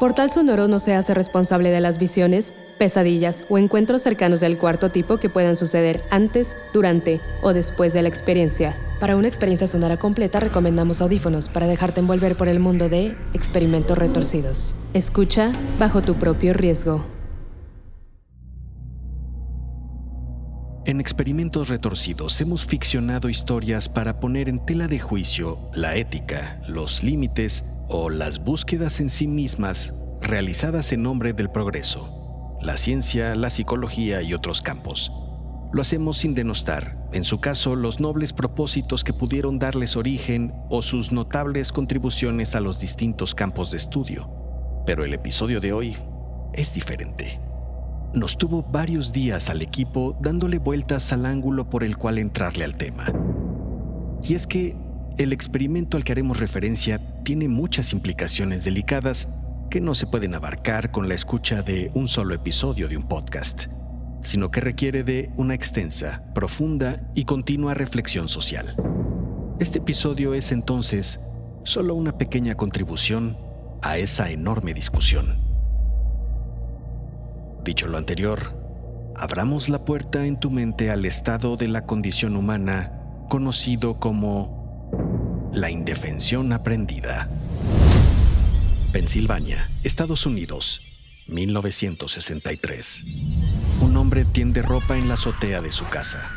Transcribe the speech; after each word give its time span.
Portal 0.00 0.30
Sonoro 0.30 0.66
no 0.66 0.78
se 0.78 0.94
hace 0.94 1.12
responsable 1.12 1.68
de 1.68 1.80
las 1.82 1.98
visiones, 1.98 2.54
pesadillas 2.78 3.44
o 3.50 3.58
encuentros 3.58 4.00
cercanos 4.00 4.40
del 4.40 4.56
cuarto 4.56 4.90
tipo 4.90 5.18
que 5.18 5.28
puedan 5.28 5.56
suceder 5.56 6.02
antes, 6.10 6.56
durante 6.72 7.20
o 7.42 7.52
después 7.52 7.92
de 7.92 8.00
la 8.00 8.08
experiencia. 8.08 8.74
Para 8.98 9.14
una 9.14 9.28
experiencia 9.28 9.66
sonora 9.66 9.98
completa 9.98 10.40
recomendamos 10.40 11.02
audífonos 11.02 11.50
para 11.50 11.66
dejarte 11.66 12.00
envolver 12.00 12.34
por 12.34 12.48
el 12.48 12.60
mundo 12.60 12.88
de 12.88 13.14
experimentos 13.34 13.98
retorcidos. 13.98 14.74
Escucha 14.94 15.52
bajo 15.78 16.00
tu 16.00 16.14
propio 16.14 16.54
riesgo. 16.54 17.04
En 20.86 20.98
Experimentos 20.98 21.68
Retorcidos 21.68 22.40
hemos 22.40 22.64
ficcionado 22.64 23.28
historias 23.28 23.90
para 23.90 24.18
poner 24.18 24.48
en 24.48 24.64
tela 24.64 24.88
de 24.88 24.98
juicio 24.98 25.58
la 25.74 25.94
ética, 25.96 26.62
los 26.66 27.02
límites 27.02 27.64
o 27.90 28.08
las 28.08 28.38
búsquedas 28.38 29.00
en 29.00 29.10
sí 29.10 29.26
mismas 29.26 29.92
realizadas 30.22 30.92
en 30.92 31.02
nombre 31.02 31.32
del 31.32 31.50
progreso, 31.50 32.56
la 32.62 32.76
ciencia, 32.76 33.34
la 33.34 33.50
psicología 33.50 34.22
y 34.22 34.32
otros 34.32 34.62
campos. 34.62 35.12
Lo 35.72 35.82
hacemos 35.82 36.18
sin 36.18 36.34
denostar, 36.34 37.08
en 37.12 37.24
su 37.24 37.40
caso, 37.40 37.76
los 37.76 38.00
nobles 38.00 38.32
propósitos 38.32 39.04
que 39.04 39.12
pudieron 39.12 39.58
darles 39.58 39.96
origen 39.96 40.54
o 40.68 40.82
sus 40.82 41.12
notables 41.12 41.72
contribuciones 41.72 42.54
a 42.54 42.60
los 42.60 42.80
distintos 42.80 43.34
campos 43.34 43.70
de 43.70 43.76
estudio. 43.76 44.30
Pero 44.86 45.04
el 45.04 45.12
episodio 45.12 45.60
de 45.60 45.72
hoy 45.72 45.96
es 46.54 46.74
diferente 46.74 47.40
nos 48.14 48.36
tuvo 48.36 48.62
varios 48.62 49.12
días 49.12 49.50
al 49.50 49.62
equipo 49.62 50.16
dándole 50.20 50.58
vueltas 50.58 51.12
al 51.12 51.26
ángulo 51.26 51.70
por 51.70 51.84
el 51.84 51.96
cual 51.96 52.18
entrarle 52.18 52.64
al 52.64 52.76
tema. 52.76 53.06
Y 54.22 54.34
es 54.34 54.46
que 54.46 54.76
el 55.22 55.34
experimento 55.34 55.98
al 55.98 56.04
que 56.04 56.12
haremos 56.12 56.40
referencia 56.40 56.98
tiene 57.24 57.46
muchas 57.46 57.92
implicaciones 57.92 58.64
delicadas 58.64 59.28
que 59.68 59.78
no 59.78 59.94
se 59.94 60.06
pueden 60.06 60.34
abarcar 60.34 60.90
con 60.90 61.10
la 61.10 61.14
escucha 61.14 61.60
de 61.60 61.90
un 61.92 62.08
solo 62.08 62.34
episodio 62.34 62.88
de 62.88 62.96
un 62.96 63.02
podcast, 63.02 63.66
sino 64.22 64.50
que 64.50 64.62
requiere 64.62 65.04
de 65.04 65.30
una 65.36 65.54
extensa, 65.54 66.24
profunda 66.34 67.02
y 67.14 67.26
continua 67.26 67.74
reflexión 67.74 68.30
social. 68.30 68.74
Este 69.58 69.80
episodio 69.80 70.32
es 70.32 70.52
entonces 70.52 71.20
solo 71.64 71.94
una 71.94 72.16
pequeña 72.16 72.54
contribución 72.54 73.36
a 73.82 73.98
esa 73.98 74.30
enorme 74.30 74.72
discusión. 74.72 75.38
Dicho 77.62 77.88
lo 77.88 77.98
anterior, 77.98 78.58
abramos 79.16 79.68
la 79.68 79.84
puerta 79.84 80.24
en 80.24 80.40
tu 80.40 80.50
mente 80.50 80.90
al 80.90 81.04
estado 81.04 81.58
de 81.58 81.68
la 81.68 81.84
condición 81.84 82.38
humana 82.38 82.96
conocido 83.28 84.00
como 84.00 84.59
la 85.52 85.70
indefensión 85.70 86.52
aprendida. 86.52 87.28
Pensilvania, 88.92 89.68
Estados 89.82 90.26
Unidos, 90.26 91.24
1963. 91.28 93.04
Un 93.80 93.96
hombre 93.96 94.24
tiende 94.24 94.62
ropa 94.62 94.96
en 94.96 95.08
la 95.08 95.14
azotea 95.14 95.60
de 95.60 95.72
su 95.72 95.86
casa. 95.86 96.30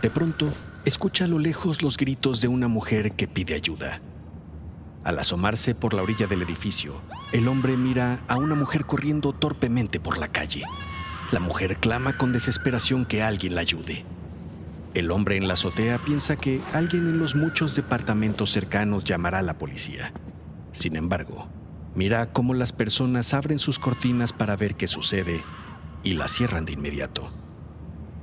De 0.00 0.08
pronto, 0.10 0.48
escucha 0.84 1.24
a 1.24 1.28
lo 1.28 1.38
lejos 1.38 1.82
los 1.82 1.96
gritos 1.96 2.40
de 2.40 2.48
una 2.48 2.68
mujer 2.68 3.12
que 3.12 3.28
pide 3.28 3.54
ayuda. 3.54 4.00
Al 5.04 5.18
asomarse 5.18 5.74
por 5.74 5.92
la 5.94 6.02
orilla 6.02 6.26
del 6.26 6.42
edificio, 6.42 7.02
el 7.32 7.48
hombre 7.48 7.76
mira 7.76 8.24
a 8.28 8.36
una 8.36 8.54
mujer 8.54 8.86
corriendo 8.86 9.32
torpemente 9.32 10.00
por 10.00 10.18
la 10.18 10.28
calle. 10.28 10.64
La 11.32 11.40
mujer 11.40 11.76
clama 11.78 12.16
con 12.16 12.32
desesperación 12.32 13.04
que 13.04 13.22
alguien 13.22 13.54
la 13.54 13.60
ayude. 13.60 14.06
El 14.98 15.12
hombre 15.12 15.36
en 15.36 15.46
la 15.46 15.54
azotea 15.54 15.98
piensa 15.98 16.34
que 16.34 16.60
alguien 16.72 17.06
en 17.06 17.20
los 17.20 17.36
muchos 17.36 17.76
departamentos 17.76 18.50
cercanos 18.50 19.04
llamará 19.04 19.38
a 19.38 19.42
la 19.42 19.56
policía. 19.56 20.12
Sin 20.72 20.96
embargo, 20.96 21.46
mira 21.94 22.32
cómo 22.32 22.52
las 22.52 22.72
personas 22.72 23.32
abren 23.32 23.60
sus 23.60 23.78
cortinas 23.78 24.32
para 24.32 24.56
ver 24.56 24.74
qué 24.74 24.88
sucede 24.88 25.40
y 26.02 26.14
las 26.14 26.32
cierran 26.32 26.64
de 26.64 26.72
inmediato. 26.72 27.30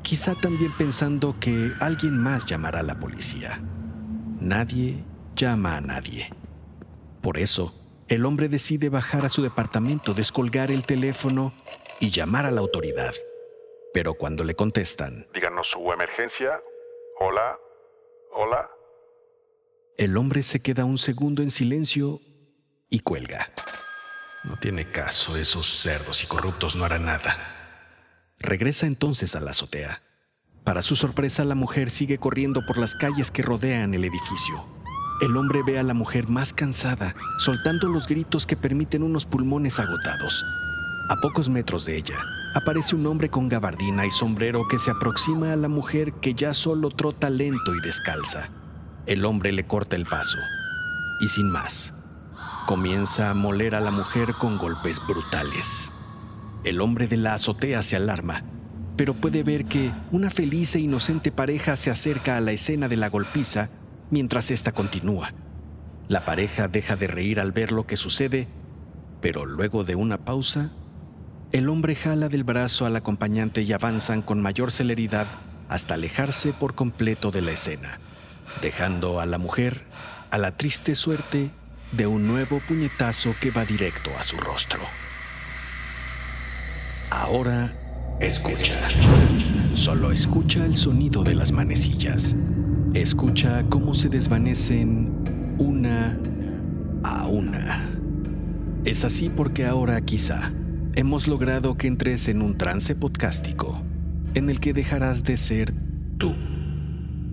Quizá 0.02 0.36
también 0.36 0.74
pensando 0.78 1.40
que 1.40 1.72
alguien 1.80 2.18
más 2.18 2.46
llamará 2.46 2.82
a 2.82 2.84
la 2.84 3.00
policía. 3.00 3.64
Nadie 4.42 5.02
llama 5.38 5.78
a 5.78 5.82
nadie. 5.82 6.30
Por 7.22 7.38
eso, 7.38 7.74
el 8.10 8.26
hombre 8.26 8.50
decide 8.50 8.90
bajar 8.90 9.26
a 9.26 9.30
su 9.30 9.42
departamento, 9.42 10.14
descolgar 10.14 10.72
el 10.72 10.84
teléfono 10.84 11.54
y 12.02 12.10
llamar 12.10 12.46
a 12.46 12.52
la 12.52 12.60
autoridad. 12.60 13.14
Pero 13.96 14.14
cuando 14.14 14.44
le 14.44 14.56
contestan, 14.56 15.26
díganos 15.34 15.68
su 15.68 15.90
emergencia, 15.94 16.62
hola, 17.18 17.58
hola. 18.34 18.70
El 19.98 20.18
hombre 20.18 20.44
se 20.44 20.60
queda 20.62 20.84
un 20.84 20.98
segundo 20.98 21.42
en 21.42 21.50
silencio 21.50 22.20
y 22.90 23.00
cuelga. 23.00 23.54
No 24.44 24.58
tiene 24.58 24.92
caso, 24.92 25.38
esos 25.38 25.66
cerdos 25.66 26.26
y 26.26 26.28
corruptos 26.28 26.76
no 26.76 26.84
harán 26.84 27.06
nada. 27.06 27.38
Regresa 28.38 28.86
entonces 28.86 29.34
a 29.34 29.40
la 29.40 29.52
azotea. 29.52 30.02
Para 30.66 30.82
su 30.82 30.98
sorpresa, 30.98 31.46
la 31.46 31.56
mujer 31.56 31.90
sigue 31.90 32.18
corriendo 32.18 32.66
por 32.66 32.78
las 32.78 32.96
calles 32.96 33.32
que 33.32 33.44
rodean 33.44 33.94
el 33.94 34.04
edificio. 34.04 34.66
El 35.22 35.38
hombre 35.38 35.62
ve 35.66 35.80
a 35.80 35.84
la 35.84 35.94
mujer 35.94 36.28
más 36.28 36.52
cansada, 36.52 37.16
soltando 37.38 37.88
los 37.88 38.10
gritos 38.10 38.46
que 38.46 38.58
permiten 38.58 39.04
unos 39.04 39.26
pulmones 39.26 39.80
agotados. 39.80 40.44
A 41.08 41.18
pocos 41.18 41.50
metros 41.50 41.86
de 41.86 41.98
ella, 41.98 42.16
aparece 42.56 42.96
un 42.96 43.06
hombre 43.06 43.30
con 43.30 43.48
gabardina 43.48 44.08
y 44.08 44.12
sombrero 44.12 44.68
que 44.68 44.80
se 44.80 44.90
aproxima 44.90 45.54
a 45.54 45.56
la 45.56 45.68
mujer 45.68 46.14
que 46.14 46.34
ya 46.34 46.52
solo 46.52 46.90
trota 46.90 47.30
lento 47.30 47.76
y 47.76 47.82
descalza. 47.82 48.50
El 49.06 49.24
hombre 49.24 49.52
le 49.52 49.68
corta 49.68 49.96
el 49.96 50.06
paso. 50.06 50.40
Y 51.22 51.28
sin 51.28 51.52
más, 51.52 51.94
comienza 52.66 53.30
a 53.30 53.36
moler 53.36 53.76
a 53.76 53.82
la 53.82 53.92
mujer 53.92 54.34
con 54.34 54.58
golpes 54.58 55.00
brutales. 55.08 55.92
El 56.64 56.82
hombre 56.82 57.08
de 57.08 57.18
la 57.18 57.36
azotea 57.36 57.84
se 57.84 57.96
alarma, 57.96 58.44
pero 58.98 59.14
puede 59.14 59.44
ver 59.44 59.66
que 59.66 59.92
una 60.12 60.32
feliz 60.32 60.74
e 60.76 60.80
inocente 60.80 61.32
pareja 61.32 61.76
se 61.76 61.92
acerca 61.92 62.36
a 62.36 62.42
la 62.42 62.52
escena 62.52 62.88
de 62.88 62.98
la 62.98 63.10
golpiza 63.10 63.70
mientras 64.10 64.50
esta 64.50 64.72
continúa. 64.72 65.34
La 66.08 66.26
pareja 66.26 66.68
deja 66.68 66.96
de 66.96 67.06
reír 67.06 67.40
al 67.40 67.52
ver 67.52 67.72
lo 67.72 67.86
que 67.86 67.96
sucede, 67.96 68.48
pero 69.22 69.46
luego 69.46 69.84
de 69.84 69.96
una 69.96 70.26
pausa, 70.26 70.72
el 71.56 71.70
hombre 71.70 71.96
jala 71.96 72.28
del 72.28 72.44
brazo 72.44 72.86
al 72.86 72.98
acompañante 72.98 73.62
y 73.62 73.72
avanzan 73.72 74.22
con 74.22 74.42
mayor 74.42 74.74
celeridad 74.74 75.26
hasta 75.70 75.94
alejarse 75.94 76.52
por 76.52 76.76
completo 76.76 77.32
de 77.32 77.42
la 77.42 77.54
escena, 77.54 77.98
dejando 78.62 79.22
a 79.22 79.26
la 79.26 79.38
mujer 79.38 79.86
a 80.32 80.38
la 80.38 80.52
triste 80.52 80.96
suerte 80.96 81.52
de 81.94 82.08
un 82.08 82.28
nuevo 82.28 82.60
puñetazo 82.68 83.34
que 83.40 83.52
va 83.52 83.64
directo 83.64 84.10
a 84.20 84.24
su 84.24 84.36
rostro. 84.36 84.82
Ahora 87.10 87.74
escucha. 88.20 88.78
Solo 89.76 90.12
escucha 90.12 90.66
el 90.66 90.76
sonido 90.76 91.24
de 91.24 91.36
las 91.36 91.54
manecillas. 91.54 92.36
Escucha 92.94 93.64
cómo 93.70 93.94
se 93.94 94.10
desvanecen 94.10 95.56
una 95.58 96.20
a 97.06 97.28
una. 97.28 97.92
Es 98.84 99.06
así 99.06 99.30
porque 99.30 99.66
ahora 99.66 100.02
quizá 100.02 100.52
hemos 100.96 101.28
logrado 101.28 101.76
que 101.76 101.88
entres 101.88 102.30
en 102.30 102.42
un 102.42 102.58
trance 102.58 102.96
podcástico 102.96 103.82
en 104.34 104.50
el 104.50 104.60
que 104.60 104.74
dejarás 104.74 105.24
de 105.24 105.36
ser 105.38 105.74
tú. 106.18 106.34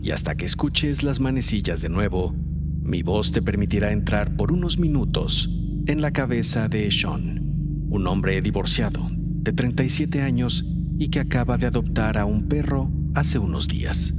Y 0.03 0.11
hasta 0.11 0.35
que 0.35 0.44
escuches 0.44 1.05
las 1.05 1.20
manecillas 1.20 1.81
de 1.81 1.88
nuevo, 1.88 2.35
mi 2.82 3.03
voz 3.03 3.31
te 3.31 3.41
permitirá 3.41 3.93
entrar 3.93 4.37
por 4.37 4.50
unos 4.50 4.79
minutos 4.79 5.49
en 5.87 6.03
la 6.03 6.11
cabeza 6.11 6.69
de 6.69 6.91
Sean, 6.91 7.87
un 7.88 8.06
hombre 8.09 8.43
divorciado 8.43 9.09
de 9.12 9.53
37 9.53 10.23
años 10.23 10.64
y 10.99 11.09
que 11.09 11.20
acaba 11.20 11.56
de 11.56 11.67
adoptar 11.67 12.19
a 12.19 12.25
un 12.25 12.49
perro 12.49 12.91
hace 13.14 13.38
unos 13.38 13.69
días. 13.69 14.12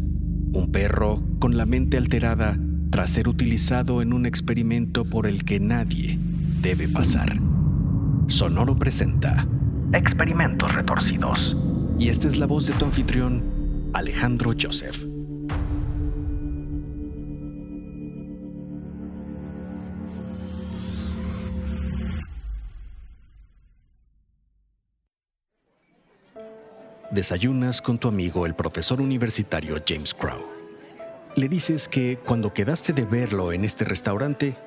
Un 0.54 0.70
perro 0.72 1.22
con 1.40 1.58
la 1.58 1.66
mente 1.66 1.98
alterada 1.98 2.58
tras 2.92 3.10
ser 3.10 3.28
utilizado 3.28 4.02
en 4.02 4.14
un 4.14 4.26
experimento 4.26 5.04
por 5.04 5.28
el 5.28 5.44
que 5.44 5.60
nadie 5.60 6.18
debe 6.62 6.88
pasar. 6.88 7.53
Sonoro 8.34 8.76
presenta 8.76 9.48
Experimentos 9.94 10.74
Retorcidos. 10.74 11.56
Y 12.00 12.10
esta 12.10 12.28
es 12.28 12.38
la 12.38 12.48
voz 12.48 12.66
de 12.66 12.74
tu 12.74 12.84
anfitrión, 12.84 13.92
Alejandro 13.94 14.54
Joseph. 14.60 15.06
Desayunas 27.12 27.84
con 27.84 28.00
tu 28.00 28.08
amigo 28.08 28.48
el 28.48 28.56
profesor 28.56 29.00
universitario 29.00 29.76
James 29.88 30.16
Crow. 30.16 30.44
Le 31.36 31.48
dices 31.48 31.88
que 31.88 32.18
cuando 32.18 32.52
quedaste 32.52 32.94
de 32.94 33.06
verlo 33.06 33.54
en 33.54 33.64
este 33.64 33.86
restaurante, 33.86 34.58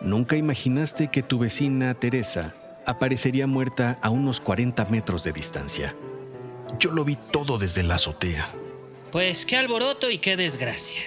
nunca 0.00 0.36
imaginaste 0.36 1.08
que 1.08 1.22
tu 1.22 1.38
vecina 1.38 1.92
Teresa 1.92 2.54
aparecería 2.90 3.46
muerta 3.46 3.98
a 4.02 4.10
unos 4.10 4.40
40 4.40 4.84
metros 4.86 5.24
de 5.24 5.32
distancia. 5.32 5.94
Yo 6.78 6.92
lo 6.92 7.04
vi 7.04 7.16
todo 7.32 7.58
desde 7.58 7.82
la 7.82 7.96
azotea. 7.96 8.46
Pues 9.12 9.44
qué 9.44 9.56
alboroto 9.56 10.10
y 10.10 10.18
qué 10.18 10.36
desgracia. 10.36 11.02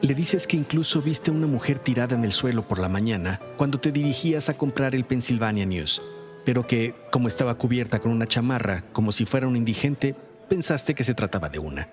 Le 0.00 0.14
dices 0.14 0.46
que 0.46 0.56
incluso 0.56 1.02
viste 1.02 1.30
a 1.30 1.34
una 1.34 1.46
mujer 1.46 1.78
tirada 1.78 2.14
en 2.14 2.24
el 2.24 2.32
suelo 2.32 2.66
por 2.66 2.78
la 2.78 2.88
mañana 2.88 3.40
cuando 3.56 3.80
te 3.80 3.92
dirigías 3.92 4.48
a 4.48 4.54
comprar 4.54 4.94
el 4.94 5.04
Pennsylvania 5.04 5.66
News 5.66 6.02
pero 6.44 6.66
que, 6.66 6.94
como 7.10 7.28
estaba 7.28 7.56
cubierta 7.56 7.98
con 8.00 8.12
una 8.12 8.28
chamarra, 8.28 8.84
como 8.92 9.12
si 9.12 9.24
fuera 9.24 9.48
un 9.48 9.56
indigente, 9.56 10.14
pensaste 10.48 10.94
que 10.94 11.04
se 11.04 11.14
trataba 11.14 11.48
de 11.48 11.58
una. 11.58 11.88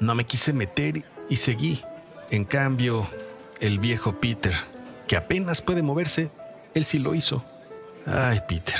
No 0.00 0.14
me 0.14 0.26
quise 0.26 0.52
meter 0.52 1.04
y 1.28 1.36
seguí. 1.36 1.80
En 2.30 2.44
cambio, 2.44 3.06
el 3.60 3.78
viejo 3.78 4.20
Peter, 4.20 4.54
que 5.06 5.16
apenas 5.16 5.62
puede 5.62 5.82
moverse, 5.82 6.30
él 6.74 6.84
sí 6.84 6.98
lo 6.98 7.14
hizo. 7.14 7.44
Ay, 8.06 8.40
Peter. 8.48 8.78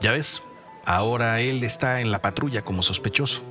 Ya 0.00 0.12
ves, 0.12 0.42
ahora 0.84 1.40
él 1.40 1.64
está 1.64 2.00
en 2.00 2.10
la 2.10 2.22
patrulla 2.22 2.62
como 2.62 2.82
sospechoso. 2.82 3.42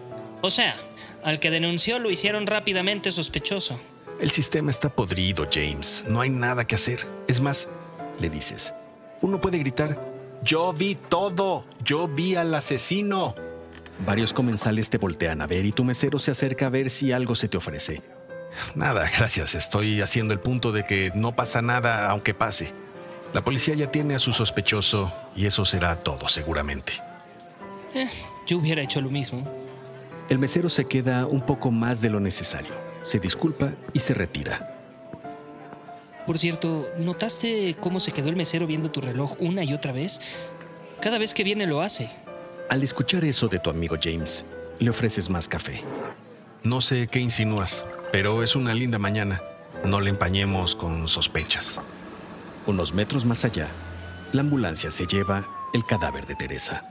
O 0.42 0.50
sea, 0.50 0.76
al 1.24 1.40
que 1.40 1.50
denunció 1.50 2.00
lo 2.00 2.10
hicieron 2.10 2.48
rápidamente 2.48 3.12
sospechoso. 3.12 3.80
El 4.20 4.32
sistema 4.32 4.72
está 4.72 4.90
podrido, 4.90 5.48
James. 5.52 6.04
No 6.08 6.22
hay 6.22 6.30
nada 6.30 6.66
que 6.66 6.76
hacer. 6.76 7.06
Es 7.28 7.40
más, 7.40 7.68
le 8.20 8.30
dices, 8.30 8.74
uno 9.22 9.42
puede 9.42 9.60
gritar, 9.60 9.98
yo 10.44 10.74
vi 10.74 10.96
todo. 10.96 11.66
Yo 11.84 12.08
vi 12.08 12.36
al 12.36 12.54
asesino. 12.54 13.36
Varios 14.06 14.34
comensales 14.34 14.90
te 14.90 14.98
voltean 14.98 15.42
a 15.42 15.48
ver 15.48 15.66
y 15.66 15.72
tu 15.72 15.84
mesero 15.84 16.20
se 16.20 16.32
acerca 16.32 16.68
a 16.68 16.70
ver 16.70 16.90
si 16.90 17.12
algo 17.12 17.36
se 17.36 17.48
te 17.48 17.58
ofrece. 17.58 18.02
Nada, 18.76 19.10
gracias. 19.18 19.56
Estoy 19.56 20.02
haciendo 20.02 20.34
el 20.34 20.40
punto 20.40 20.72
de 20.72 20.86
que 20.86 21.12
no 21.16 21.36
pasa 21.36 21.62
nada 21.62 22.10
aunque 22.10 22.34
pase. 22.34 22.72
La 23.34 23.44
policía 23.44 23.76
ya 23.76 23.92
tiene 23.92 24.16
a 24.16 24.20
su 24.20 24.34
sospechoso 24.34 25.14
y 25.36 25.46
eso 25.46 25.66
será 25.66 25.98
todo 25.98 26.30
seguramente. 26.30 26.94
Eh, 27.94 28.08
yo 28.46 28.58
hubiera 28.58 28.82
hecho 28.82 29.02
lo 29.02 29.10
mismo. 29.10 29.48
El 30.30 30.40
mesero 30.40 30.70
se 30.70 30.86
queda 30.86 31.26
un 31.26 31.42
poco 31.42 31.72
más 31.72 32.02
de 32.02 32.10
lo 32.10 32.20
necesario. 32.20 32.74
Se 33.04 33.20
disculpa 33.20 33.72
y 33.94 34.00
se 34.00 34.14
retira. 34.14 34.74
Por 36.26 36.38
cierto, 36.38 36.90
¿notaste 37.00 37.76
cómo 37.80 38.02
se 38.02 38.12
quedó 38.12 38.28
el 38.28 38.36
mesero 38.36 38.68
viendo 38.68 38.92
tu 38.92 39.00
reloj 39.00 39.38
una 39.40 39.64
y 39.64 39.74
otra 39.74 39.94
vez? 39.94 40.20
Cada 41.00 41.18
vez 41.18 41.34
que 41.34 41.46
viene 41.46 41.68
lo 41.68 41.82
hace. 41.82 42.10
Al 42.70 42.84
escuchar 42.84 43.24
eso 43.24 43.48
de 43.48 43.60
tu 43.60 43.70
amigo 43.70 43.96
James, 44.02 44.46
le 44.80 44.90
ofreces 44.90 45.30
más 45.30 45.48
café. 45.48 45.82
No 46.64 46.82
sé 46.82 47.08
qué 47.08 47.20
insinúas, 47.20 47.86
pero 48.12 48.44
es 48.44 48.58
una 48.58 48.74
linda 48.74 49.00
mañana. 49.00 49.42
No 49.86 50.02
le 50.02 50.10
empañemos 50.10 50.76
con 50.76 51.08
sospechas. 51.08 51.80
Unos 52.68 52.94
metros 52.94 53.24
más 53.24 53.46
allá, 53.46 53.70
la 54.34 54.42
ambulancia 54.42 54.92
se 54.92 55.06
lleva 55.06 55.48
el 55.74 55.86
cadáver 55.86 56.26
de 56.28 56.36
Teresa. 56.36 56.84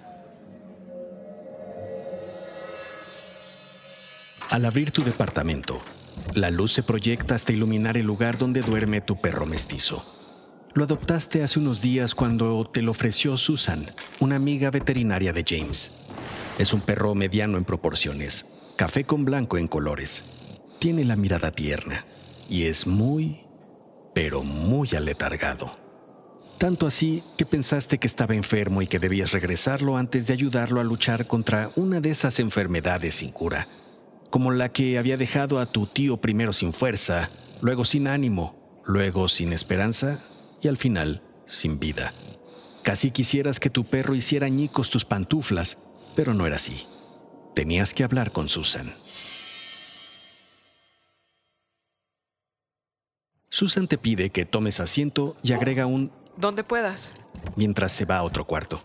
Al 4.48 4.64
abrir 4.64 4.90
tu 4.90 5.04
departamento, 5.04 5.82
la 6.34 6.50
luz 6.50 6.72
se 6.72 6.82
proyecta 6.82 7.34
hasta 7.34 7.52
iluminar 7.52 7.98
el 7.98 8.06
lugar 8.06 8.38
donde 8.38 8.62
duerme 8.62 9.02
tu 9.02 9.20
perro 9.20 9.44
mestizo. 9.44 10.02
Lo 10.72 10.84
adoptaste 10.84 11.42
hace 11.42 11.58
unos 11.58 11.82
días 11.82 12.14
cuando 12.14 12.64
te 12.64 12.80
lo 12.80 12.92
ofreció 12.92 13.36
Susan, 13.36 13.90
una 14.18 14.36
amiga 14.36 14.70
veterinaria 14.70 15.34
de 15.34 15.44
James. 15.46 15.90
Es 16.58 16.72
un 16.72 16.80
perro 16.80 17.14
mediano 17.14 17.58
en 17.58 17.66
proporciones, 17.66 18.46
café 18.76 19.04
con 19.04 19.26
blanco 19.26 19.58
en 19.58 19.68
colores. 19.68 20.24
Tiene 20.78 21.04
la 21.04 21.16
mirada 21.16 21.50
tierna 21.50 22.06
y 22.48 22.64
es 22.64 22.86
muy, 22.86 23.45
pero 24.16 24.42
muy 24.42 24.88
aletargado. 24.96 25.76
Tanto 26.56 26.86
así 26.86 27.22
que 27.36 27.44
pensaste 27.44 27.98
que 27.98 28.06
estaba 28.06 28.34
enfermo 28.34 28.80
y 28.80 28.86
que 28.86 28.98
debías 28.98 29.32
regresarlo 29.32 29.98
antes 29.98 30.26
de 30.26 30.32
ayudarlo 30.32 30.80
a 30.80 30.84
luchar 30.84 31.26
contra 31.26 31.68
una 31.76 32.00
de 32.00 32.08
esas 32.10 32.40
enfermedades 32.40 33.16
sin 33.16 33.30
cura 33.30 33.68
como 34.30 34.50
la 34.50 34.70
que 34.70 34.98
había 34.98 35.16
dejado 35.16 35.58
a 35.58 35.66
tu 35.66 35.86
tío 35.86 36.18
primero 36.18 36.52
sin 36.52 36.72
fuerza, 36.72 37.30
luego 37.62 37.86
sin 37.86 38.06
ánimo, 38.06 38.82
luego 38.84 39.28
sin 39.28 39.52
esperanza 39.52 40.18
y 40.60 40.68
al 40.68 40.76
final 40.76 41.22
sin 41.46 41.78
vida. 41.78 42.12
Casi 42.82 43.10
quisieras 43.10 43.60
que 43.60 43.70
tu 43.70 43.84
perro 43.84 44.14
hiciera 44.14 44.46
añicos 44.46 44.90
tus 44.90 45.06
pantuflas, 45.06 45.78
pero 46.14 46.34
no 46.34 46.46
era 46.46 46.56
así. 46.56 46.86
Tenías 47.54 47.94
que 47.94 48.04
hablar 48.04 48.30
con 48.30 48.48
Susan. 48.48 48.94
Susan 53.56 53.88
te 53.88 53.96
pide 53.96 54.28
que 54.28 54.44
tomes 54.44 54.80
asiento 54.80 55.34
y 55.42 55.54
agrega 55.54 55.86
un 55.86 56.12
donde 56.36 56.62
puedas 56.62 57.14
mientras 57.56 57.90
se 57.90 58.04
va 58.04 58.18
a 58.18 58.22
otro 58.22 58.46
cuarto. 58.46 58.82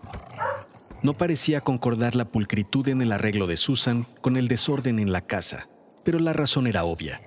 No 1.01 1.13
parecía 1.13 1.59
concordar 1.59 2.15
la 2.15 2.23
pulcritud 2.23 2.87
en 2.87 3.01
el 3.01 3.11
arreglo 3.11 3.47
de 3.47 3.57
Susan 3.57 4.07
con 4.21 4.37
el 4.37 4.47
desorden 4.47 4.99
en 4.99 5.11
la 5.11 5.19
casa, 5.19 5.67
pero 6.05 6.19
la 6.19 6.31
razón 6.31 6.67
era 6.67 6.85
obvia. 6.85 7.21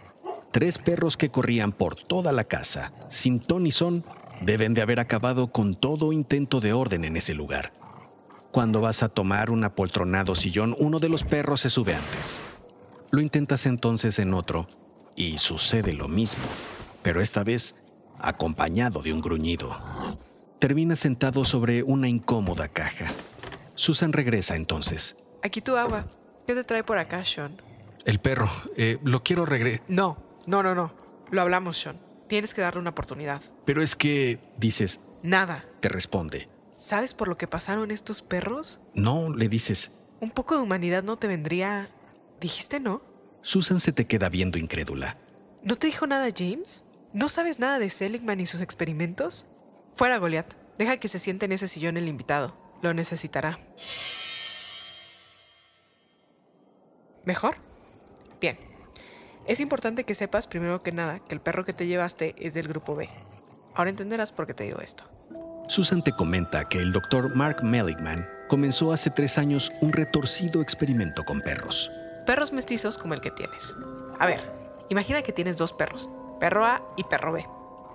Tres 0.53 0.79
perros 0.79 1.19
que 1.19 1.29
corrían 1.29 1.73
por 1.73 1.97
toda 1.97 2.33
la 2.33 2.45
casa, 2.45 2.95
sin 3.11 3.41
ton 3.41 3.65
ni 3.65 3.73
son, 3.73 4.07
deben 4.41 4.73
de 4.73 4.81
haber 4.81 4.99
acabado 4.99 5.49
con 5.49 5.75
todo 5.75 6.13
intento 6.15 6.63
de 6.63 6.73
orden 6.73 7.05
en 7.05 7.19
ese 7.19 7.35
lugar. 7.35 7.75
Cuando 8.53 8.81
vas 8.81 9.03
a 9.03 9.11
tomar 9.11 9.51
un 9.51 9.65
apoltronado 9.65 10.35
sillón, 10.35 10.75
uno 10.79 10.99
de 10.99 11.11
los 11.11 11.25
perros 11.25 11.61
se 11.61 11.69
sube 11.69 11.95
antes. 11.95 12.39
Lo 13.11 13.21
intentas 13.21 13.67
entonces 13.67 14.19
en 14.19 14.33
otro 14.33 14.67
y 15.15 15.37
sucede 15.37 15.93
lo 15.93 16.09
mismo, 16.09 16.45
pero 17.05 17.21
esta 17.21 17.45
vez 17.45 17.77
acompañado 18.19 19.03
de 19.03 19.13
un 19.13 19.21
gruñido. 19.21 19.77
Termina 20.59 20.97
sentado 20.97 21.45
sobre 21.45 21.83
una 21.83 22.09
incómoda 22.09 22.67
caja. 22.67 23.13
Susan 23.75 24.13
regresa 24.13 24.57
entonces. 24.57 25.15
Aquí 25.43 25.61
tu 25.61 25.77
agua. 25.77 26.07
¿Qué 26.47 26.55
te 26.55 26.65
trae 26.65 26.83
por 26.83 26.97
acá, 26.97 27.25
Sean? 27.25 27.61
El 28.07 28.19
perro. 28.19 28.51
Eh, 28.77 28.99
lo 29.05 29.23
quiero 29.23 29.45
regresar. 29.45 29.85
No, 29.87 30.17
no, 30.47 30.63
no, 30.63 30.75
no. 30.75 30.95
Lo 31.31 31.43
hablamos, 31.43 31.79
Sean. 31.79 32.01
Tienes 32.27 32.55
que 32.55 32.63
darle 32.63 32.81
una 32.81 32.91
oportunidad. 32.91 33.43
Pero 33.67 33.83
es 33.83 33.95
que, 33.95 34.41
dices... 34.57 35.01
Nada. 35.23 35.65
Te 35.81 35.91
responde. 35.91 36.49
¿Sabes 36.75 37.13
por 37.13 37.29
lo 37.29 37.37
que 37.37 37.47
pasaron 37.47 37.91
estos 37.91 38.23
perros? 38.23 38.81
No, 38.95 39.35
le 39.35 39.49
dices. 39.51 39.91
Un 40.21 40.31
poco 40.31 40.57
de 40.57 40.63
humanidad 40.63 41.03
no 41.03 41.17
te 41.17 41.27
vendría... 41.27 41.91
¿Dijiste 42.41 42.81
no? 42.81 43.03
Susan 43.43 43.79
se 43.79 43.93
te 43.93 44.07
queda 44.07 44.31
viendo 44.31 44.59
incrédula. 44.59 45.19
¿No 45.63 45.77
te 45.77 45.87
dijo 45.87 46.07
nada 46.07 46.29
James? 46.35 46.85
¿No 47.15 47.31
sabes 47.31 47.59
nada 47.59 47.79
de 47.79 47.89
Seligman 47.89 48.41
y 48.41 48.47
sus 48.47 48.61
experimentos? 48.61 49.47
Fuera, 49.95 50.19
Goliath. 50.19 50.55
Deja 50.77 50.99
que 50.99 51.09
se 51.09 51.19
siente 51.19 51.47
en 51.47 51.53
ese 51.53 51.69
sillón 51.69 51.97
el 51.97 52.09
invitado 52.09 52.63
lo 52.85 52.95
necesitará. 52.95 53.59
¿Mejor? 57.25 57.57
Bien. 58.41 58.59
Es 59.47 59.61
importante 59.61 60.05
que 60.05 60.15
sepas, 60.15 60.47
primero 60.47 60.83
que 60.83 60.93
nada, 60.93 61.19
que 61.19 61.35
el 61.35 61.41
perro 61.41 61.65
que 61.65 61.73
te 61.73 61.87
llevaste 61.87 62.35
es 62.39 62.55
del 62.55 62.69
grupo 62.69 62.95
B. 62.95 63.09
Ahora 63.75 63.91
entenderás 63.91 64.33
por 64.33 64.47
qué 64.47 64.55
te 64.55 64.65
digo 64.65 64.81
esto. 64.81 65.05
Susan 65.67 66.05
te 66.05 66.13
comenta 66.13 66.69
que 66.69 66.79
el 66.79 66.93
doctor 66.93 67.35
Mark 67.35 67.63
Meligman 67.63 68.29
comenzó 68.49 68.93
hace 68.93 69.11
tres 69.11 69.39
años 69.39 69.73
un 69.81 69.93
retorcido 69.93 70.61
experimento 70.61 71.25
con 71.25 71.41
perros. 71.41 71.91
Perros 72.27 72.53
mestizos 72.53 72.99
como 72.99 73.15
el 73.15 73.23
que 73.23 73.31
tienes. 73.31 73.75
A 74.19 74.27
ver, 74.27 74.51
imagina 74.91 75.23
que 75.23 75.33
tienes 75.33 75.57
dos 75.57 75.73
perros, 75.73 76.11
perro 76.45 76.67
A 76.67 76.83
y 76.95 77.05
perro 77.05 77.33
B. 77.33 77.49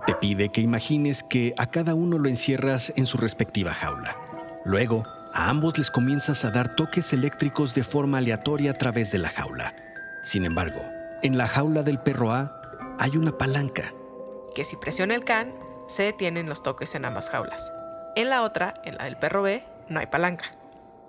Te 0.08 0.14
pide 0.16 0.48
que 0.48 0.60
imagines 0.60 1.22
que 1.22 1.54
a 1.56 1.70
cada 1.70 1.94
uno 1.94 2.18
lo 2.18 2.28
encierras 2.28 2.92
en 2.96 3.06
su 3.06 3.16
respectiva 3.16 3.72
jaula. 3.72 4.16
Luego, 4.64 5.04
a 5.32 5.50
ambos 5.50 5.78
les 5.78 5.92
comienzas 5.92 6.44
a 6.44 6.50
dar 6.50 6.74
toques 6.74 7.12
eléctricos 7.12 7.76
de 7.76 7.84
forma 7.84 8.18
aleatoria 8.18 8.72
a 8.72 8.74
través 8.74 9.12
de 9.12 9.18
la 9.18 9.28
jaula. 9.28 9.72
Sin 10.24 10.44
embargo, 10.44 10.80
en 11.22 11.38
la 11.38 11.46
jaula 11.46 11.84
del 11.84 12.00
perro 12.00 12.32
A 12.32 12.60
hay 12.98 13.16
una 13.16 13.38
palanca. 13.38 13.94
Que 14.52 14.64
si 14.64 14.74
presiona 14.74 15.14
el 15.14 15.22
can, 15.22 15.54
se 15.86 16.02
detienen 16.02 16.48
los 16.48 16.64
toques 16.64 16.96
en 16.96 17.04
ambas 17.04 17.30
jaulas. 17.30 17.72
En 18.16 18.30
la 18.30 18.42
otra, 18.42 18.82
en 18.84 18.96
la 18.96 19.04
del 19.04 19.16
perro 19.16 19.42
B, 19.42 19.62
no 19.88 20.00
hay 20.00 20.06
palanca. 20.06 20.46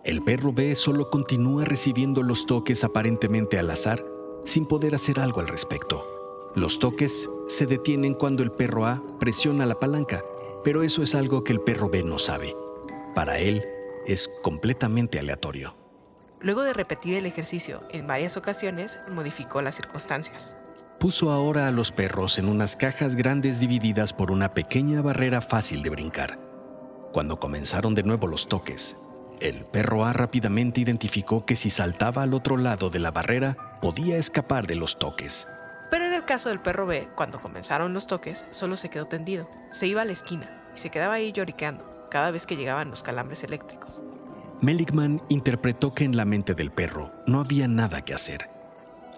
El 0.04 0.24
perro 0.24 0.54
B 0.54 0.76
solo 0.76 1.10
continúa 1.10 1.66
recibiendo 1.66 2.22
los 2.22 2.46
toques 2.46 2.84
aparentemente 2.84 3.58
al 3.58 3.72
azar, 3.72 4.00
sin 4.46 4.68
poder 4.68 4.94
hacer 4.94 5.20
algo 5.20 5.40
al 5.40 5.48
respecto. 5.48 6.21
Los 6.56 6.80
toques 6.80 7.30
se 7.48 7.66
detienen 7.66 8.14
cuando 8.14 8.44
el 8.44 8.52
perro 8.52 8.86
A 8.86 9.02
presiona 9.20 9.66
la 9.66 9.80
palanca, 9.80 10.22
pero 10.64 10.84
eso 10.84 11.02
es 11.02 11.16
algo 11.16 11.44
que 11.44 11.54
el 11.54 11.62
perro 11.62 11.90
B 11.90 12.04
no 12.04 12.20
sabe. 12.20 12.56
Para 13.16 13.40
él 13.40 13.64
es 14.06 14.30
completamente 14.42 15.18
aleatorio. 15.18 15.76
Luego 16.42 16.64
de 16.64 16.74
repetir 16.74 17.16
el 17.16 17.26
ejercicio 17.26 17.82
en 17.92 18.06
varias 18.06 18.36
ocasiones, 18.36 19.00
modificó 19.14 19.62
las 19.62 19.76
circunstancias. 19.76 20.58
Puso 21.00 21.32
ahora 21.32 21.68
a 21.68 21.72
los 21.72 21.92
perros 21.92 22.38
en 22.38 22.50
unas 22.50 22.76
cajas 22.76 23.16
grandes 23.16 23.60
divididas 23.60 24.12
por 24.12 24.30
una 24.30 24.54
pequeña 24.54 25.02
barrera 25.02 25.42
fácil 25.42 25.84
de 25.84 25.90
brincar. 25.90 26.40
Cuando 27.14 27.40
comenzaron 27.40 27.96
de 27.96 28.04
nuevo 28.04 28.28
los 28.28 28.48
toques, 28.48 28.98
el 29.40 29.66
perro 29.66 30.06
A 30.06 30.14
rápidamente 30.14 30.82
identificó 30.82 31.46
que 31.46 31.56
si 31.56 31.70
saltaba 31.70 32.24
al 32.24 32.34
otro 32.34 32.58
lado 32.58 32.90
de 32.90 33.00
la 33.00 33.12
barrera, 33.12 33.80
podía 33.82 34.18
escapar 34.18 34.68
de 34.68 34.76
los 34.76 35.00
toques. 35.00 35.48
El 36.22 36.28
caso 36.28 36.50
del 36.50 36.62
perro 36.62 36.86
B, 36.86 37.10
cuando 37.16 37.42
comenzaron 37.42 37.94
los 37.94 38.08
toques, 38.08 38.46
solo 38.52 38.78
se 38.78 38.90
quedó 38.90 39.06
tendido. 39.06 39.50
Se 39.72 39.88
iba 39.88 40.04
a 40.04 40.06
la 40.06 40.14
esquina 40.14 40.64
y 40.74 40.78
se 40.78 40.90
quedaba 40.90 41.16
ahí 41.16 41.32
lloriqueando 41.34 42.08
cada 42.10 42.32
vez 42.32 42.46
que 42.46 42.56
llegaban 42.56 42.90
los 42.90 43.04
calambres 43.04 43.44
eléctricos. 43.44 44.02
Meligman 44.62 45.22
interpretó 45.30 45.94
que 45.94 46.06
en 46.06 46.16
la 46.16 46.26
mente 46.26 46.54
del 46.54 46.72
perro 46.72 47.12
no 47.28 47.42
había 47.42 47.68
nada 47.68 48.06
que 48.06 48.14
hacer 48.14 48.48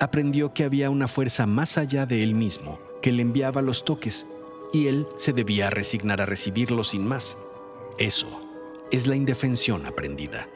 aprendió 0.04 0.54
que 0.54 0.64
había 0.64 0.90
una 0.90 1.08
fuerza 1.08 1.46
más 1.48 1.78
allá 1.78 2.06
de 2.06 2.24
él 2.24 2.36
mismo 2.36 2.80
que 3.02 3.12
le 3.12 3.22
enviaba 3.22 3.62
los 3.62 3.86
toques 3.86 4.26
y 4.74 4.88
él 4.88 5.08
se 5.18 5.34
debía 5.34 5.70
resignar 5.70 6.22
a 6.22 6.26
recibirlos 6.26 6.90
sin 6.90 7.06
más. 7.08 7.38
Eso 7.98 8.28
es 8.92 9.08
la 9.08 9.16
indefensión 9.16 9.86
aprendida. 9.86 10.48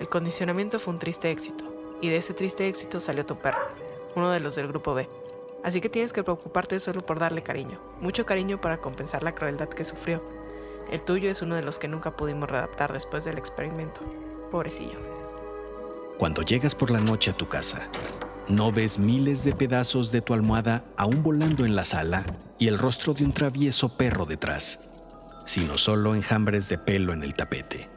El 0.00 0.08
condicionamiento 0.08 0.78
fue 0.78 0.94
un 0.94 1.00
triste 1.00 1.30
éxito 1.30 1.64
y 2.00 2.08
de 2.08 2.16
ese 2.16 2.34
triste 2.34 2.68
éxito 2.68 3.00
salió 3.00 3.24
tu 3.26 3.36
perro, 3.36 3.58
uno 4.14 4.30
de 4.30 4.40
los 4.40 4.54
del 4.54 4.68
grupo 4.68 4.94
B. 4.94 5.08
Así 5.64 5.80
que 5.80 5.88
tienes 5.88 6.12
que 6.12 6.22
preocuparte 6.22 6.78
solo 6.78 7.00
por 7.00 7.18
darle 7.18 7.42
cariño, 7.42 7.80
mucho 8.00 8.26
cariño 8.26 8.60
para 8.60 8.82
compensar 8.82 9.22
la 9.22 9.34
crueldad 9.34 9.70
que 9.70 9.82
sufrió. 9.82 10.22
El 10.92 11.00
tuyo 11.00 11.30
es 11.30 11.40
uno 11.40 11.54
de 11.54 11.62
los 11.62 11.78
que 11.78 11.88
nunca 11.88 12.14
pudimos 12.14 12.50
readaptar 12.50 12.92
después 12.92 13.24
del 13.24 13.38
experimento. 13.38 14.02
Pobrecillo. 14.50 14.98
Cuando 16.18 16.42
llegas 16.42 16.74
por 16.74 16.90
la 16.90 17.00
noche 17.00 17.30
a 17.30 17.36
tu 17.36 17.48
casa, 17.48 17.88
no 18.46 18.72
ves 18.72 18.98
miles 18.98 19.42
de 19.42 19.54
pedazos 19.54 20.12
de 20.12 20.20
tu 20.20 20.34
almohada 20.34 20.84
aún 20.98 21.22
volando 21.22 21.64
en 21.64 21.74
la 21.74 21.86
sala 21.86 22.24
y 22.58 22.68
el 22.68 22.78
rostro 22.78 23.14
de 23.14 23.24
un 23.24 23.32
travieso 23.32 23.96
perro 23.96 24.26
detrás, 24.26 24.90
sino 25.46 25.78
solo 25.78 26.14
enjambres 26.14 26.68
de 26.68 26.76
pelo 26.76 27.14
en 27.14 27.22
el 27.22 27.34
tapete. 27.34 27.88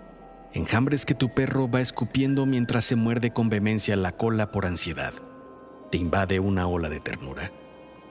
Enjambres 0.53 1.05
que 1.05 1.15
tu 1.15 1.33
perro 1.33 1.69
va 1.69 1.81
escupiendo 1.81 2.45
mientras 2.45 2.85
se 2.85 2.95
muerde 2.95 3.33
con 3.33 3.49
vehemencia 3.49 3.97
la 3.97 4.13
cola 4.13 4.53
por 4.53 4.65
ansiedad. 4.65 5.13
Te 5.91 5.97
invade 5.97 6.39
una 6.39 6.67
ola 6.67 6.89
de 6.89 6.99
ternura. 6.99 7.51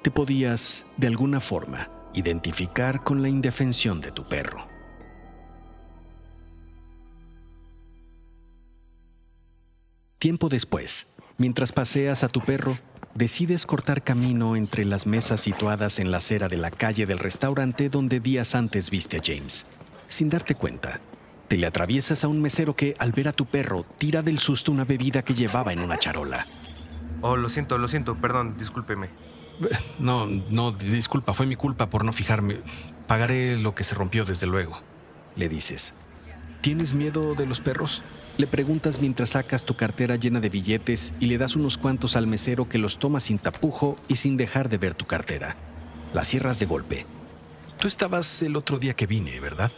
Te 0.02 0.10
podías, 0.10 0.86
de 0.96 1.06
alguna 1.06 1.40
forma, 1.40 1.90
identificar 2.14 3.04
con 3.04 3.22
la 3.22 3.28
indefensión 3.28 4.00
de 4.00 4.12
tu 4.12 4.28
perro. 4.28 4.66
Tiempo 10.18 10.48
después, 10.48 11.06
Mientras 11.38 11.70
paseas 11.70 12.24
a 12.24 12.28
tu 12.28 12.40
perro, 12.40 12.74
decides 13.14 13.66
cortar 13.66 14.02
camino 14.02 14.56
entre 14.56 14.86
las 14.86 15.06
mesas 15.06 15.38
situadas 15.38 15.98
en 15.98 16.10
la 16.10 16.16
acera 16.16 16.48
de 16.48 16.56
la 16.56 16.70
calle 16.70 17.04
del 17.04 17.18
restaurante 17.18 17.90
donde 17.90 18.20
días 18.20 18.54
antes 18.54 18.88
viste 18.88 19.18
a 19.18 19.20
James. 19.22 19.66
Sin 20.08 20.30
darte 20.30 20.54
cuenta, 20.54 21.00
te 21.48 21.58
le 21.58 21.66
atraviesas 21.66 22.24
a 22.24 22.28
un 22.28 22.40
mesero 22.40 22.74
que, 22.74 22.96
al 22.98 23.12
ver 23.12 23.28
a 23.28 23.34
tu 23.34 23.44
perro, 23.44 23.84
tira 23.98 24.22
del 24.22 24.38
susto 24.38 24.72
una 24.72 24.84
bebida 24.84 25.22
que 25.22 25.34
llevaba 25.34 25.74
en 25.74 25.80
una 25.80 25.98
charola. 25.98 26.42
Oh, 27.20 27.36
lo 27.36 27.48
siento, 27.48 27.78
lo 27.78 27.88
siento, 27.88 28.16
perdón, 28.16 28.56
discúlpeme. 28.58 29.08
No, 29.98 30.26
no, 30.26 30.72
disculpa, 30.72 31.32
fue 31.32 31.46
mi 31.46 31.56
culpa 31.56 31.88
por 31.88 32.04
no 32.04 32.12
fijarme. 32.12 32.58
Pagaré 33.06 33.56
lo 33.56 33.74
que 33.74 33.84
se 33.84 33.94
rompió, 33.94 34.24
desde 34.24 34.46
luego. 34.46 34.78
Le 35.34 35.48
dices. 35.48 35.94
¿Tienes 36.60 36.94
miedo 36.94 37.34
de 37.34 37.46
los 37.46 37.60
perros? 37.60 38.02
Le 38.38 38.46
preguntas 38.46 39.00
mientras 39.00 39.30
sacas 39.30 39.64
tu 39.64 39.76
cartera 39.76 40.16
llena 40.16 40.40
de 40.40 40.50
billetes 40.50 41.14
y 41.20 41.26
le 41.26 41.38
das 41.38 41.56
unos 41.56 41.78
cuantos 41.78 42.16
al 42.16 42.26
mesero 42.26 42.68
que 42.68 42.76
los 42.76 42.98
toma 42.98 43.20
sin 43.20 43.38
tapujo 43.38 43.96
y 44.08 44.16
sin 44.16 44.36
dejar 44.36 44.68
de 44.68 44.76
ver 44.76 44.94
tu 44.94 45.06
cartera. 45.06 45.56
La 46.12 46.24
cierras 46.24 46.58
de 46.58 46.66
golpe. 46.66 47.06
Tú 47.78 47.88
estabas 47.88 48.42
el 48.42 48.56
otro 48.56 48.78
día 48.78 48.94
que 48.94 49.06
vine, 49.06 49.40
¿verdad? 49.40 49.72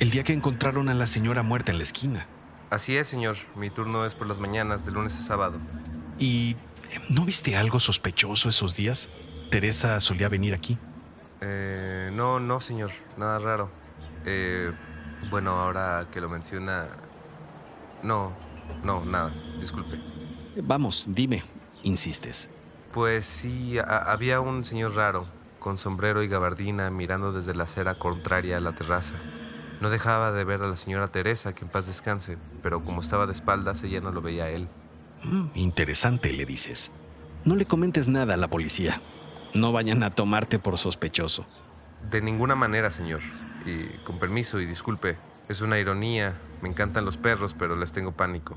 El 0.00 0.10
día 0.10 0.24
que 0.24 0.32
encontraron 0.32 0.88
a 0.88 0.94
la 0.94 1.06
señora 1.06 1.42
muerta 1.42 1.70
en 1.70 1.78
la 1.78 1.84
esquina. 1.84 2.26
Así 2.70 2.96
es, 2.96 3.06
señor. 3.06 3.36
Mi 3.54 3.70
turno 3.70 4.04
es 4.04 4.14
por 4.14 4.26
las 4.26 4.40
mañanas, 4.40 4.84
de 4.84 4.92
lunes 4.92 5.18
a 5.18 5.22
sábado. 5.22 5.58
¿Y 6.18 6.56
no 7.08 7.24
viste 7.24 7.56
algo 7.56 7.80
sospechoso 7.80 8.48
esos 8.48 8.76
días? 8.76 9.08
¿Teresa 9.50 10.00
solía 10.00 10.28
venir 10.28 10.54
aquí? 10.54 10.78
Eh, 11.40 12.10
no, 12.12 12.38
no, 12.40 12.60
señor. 12.60 12.90
Nada 13.16 13.38
raro. 13.38 13.70
Eh, 14.24 14.72
bueno, 15.30 15.52
ahora 15.52 16.06
que 16.12 16.20
lo 16.20 16.28
menciona, 16.28 16.88
no, 18.02 18.32
no, 18.84 19.04
nada, 19.04 19.32
disculpe. 19.58 19.98
Vamos, 20.62 21.04
dime, 21.08 21.42
insistes. 21.82 22.48
Pues 22.92 23.24
sí, 23.24 23.78
había 23.78 24.40
un 24.40 24.64
señor 24.64 24.94
raro, 24.94 25.26
con 25.58 25.78
sombrero 25.78 26.22
y 26.22 26.28
gabardina, 26.28 26.90
mirando 26.90 27.32
desde 27.32 27.54
la 27.54 27.64
acera 27.64 27.94
contraria 27.94 28.56
a 28.56 28.60
la 28.60 28.72
terraza. 28.72 29.14
No 29.80 29.90
dejaba 29.90 30.32
de 30.32 30.44
ver 30.44 30.62
a 30.62 30.68
la 30.68 30.76
señora 30.76 31.08
Teresa, 31.08 31.54
que 31.54 31.64
en 31.64 31.70
paz 31.70 31.86
descanse, 31.86 32.36
pero 32.62 32.82
como 32.82 33.00
estaba 33.00 33.26
de 33.26 33.32
espaldas, 33.32 33.82
ella 33.82 34.00
no 34.00 34.10
lo 34.10 34.20
veía 34.20 34.44
a 34.44 34.50
él. 34.50 34.68
Mm, 35.24 35.46
interesante, 35.54 36.32
le 36.32 36.46
dices. 36.46 36.90
No 37.44 37.56
le 37.56 37.66
comentes 37.66 38.08
nada 38.08 38.34
a 38.34 38.36
la 38.36 38.48
policía. 38.48 39.00
No 39.54 39.72
vayan 39.72 40.02
a 40.02 40.10
tomarte 40.10 40.58
por 40.58 40.78
sospechoso. 40.78 41.46
De 42.10 42.22
ninguna 42.22 42.54
manera, 42.54 42.90
señor. 42.90 43.20
Y 43.66 43.84
con 44.04 44.18
permiso 44.18 44.60
y 44.60 44.66
disculpe, 44.66 45.18
es 45.48 45.60
una 45.60 45.78
ironía. 45.78 46.38
Me 46.62 46.68
encantan 46.68 47.04
los 47.04 47.16
perros, 47.16 47.54
pero 47.54 47.76
les 47.76 47.92
tengo 47.92 48.12
pánico. 48.12 48.56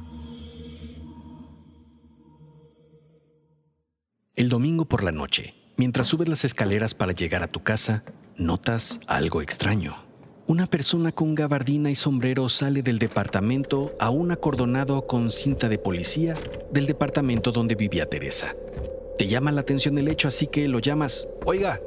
El 4.35 4.49
domingo 4.49 4.85
por 4.85 5.03
la 5.03 5.11
noche, 5.11 5.53
mientras 5.77 6.07
subes 6.07 6.27
las 6.27 6.43
escaleras 6.43 6.95
para 6.95 7.11
llegar 7.11 7.43
a 7.43 7.47
tu 7.47 7.61
casa, 7.61 8.03
notas 8.35 8.99
algo 9.07 9.41
extraño. 9.41 9.95
Una 10.45 10.67
persona 10.67 11.13
con 11.13 11.35
gabardina 11.35 11.89
y 11.89 11.95
sombrero 11.95 12.49
sale 12.49 12.83
del 12.83 12.99
departamento 12.99 13.95
aún 13.97 14.29
acordonado 14.29 15.07
con 15.07 15.31
cinta 15.31 15.69
de 15.69 15.77
policía 15.77 16.33
del 16.69 16.85
departamento 16.85 17.53
donde 17.53 17.75
vivía 17.75 18.09
Teresa. 18.09 18.53
Te 19.17 19.27
llama 19.27 19.53
la 19.53 19.61
atención 19.61 19.97
el 19.97 20.09
hecho, 20.09 20.27
así 20.27 20.47
que 20.47 20.67
lo 20.67 20.79
llamas. 20.79 21.29
Oiga. 21.45 21.79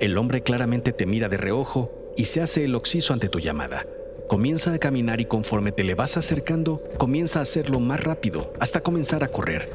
El 0.00 0.18
hombre 0.18 0.42
claramente 0.42 0.92
te 0.92 1.06
mira 1.06 1.28
de 1.28 1.36
reojo 1.36 1.92
y 2.16 2.24
se 2.24 2.40
hace 2.40 2.64
el 2.64 2.74
oxiso 2.74 3.12
ante 3.12 3.28
tu 3.28 3.38
llamada. 3.38 3.86
Comienza 4.26 4.72
a 4.74 4.78
caminar 4.78 5.20
y 5.20 5.26
conforme 5.26 5.70
te 5.70 5.84
le 5.84 5.94
vas 5.94 6.16
acercando, 6.16 6.82
comienza 6.98 7.38
a 7.38 7.42
hacerlo 7.42 7.78
más 7.78 8.02
rápido, 8.02 8.52
hasta 8.58 8.80
comenzar 8.80 9.22
a 9.22 9.28
correr. 9.28 9.70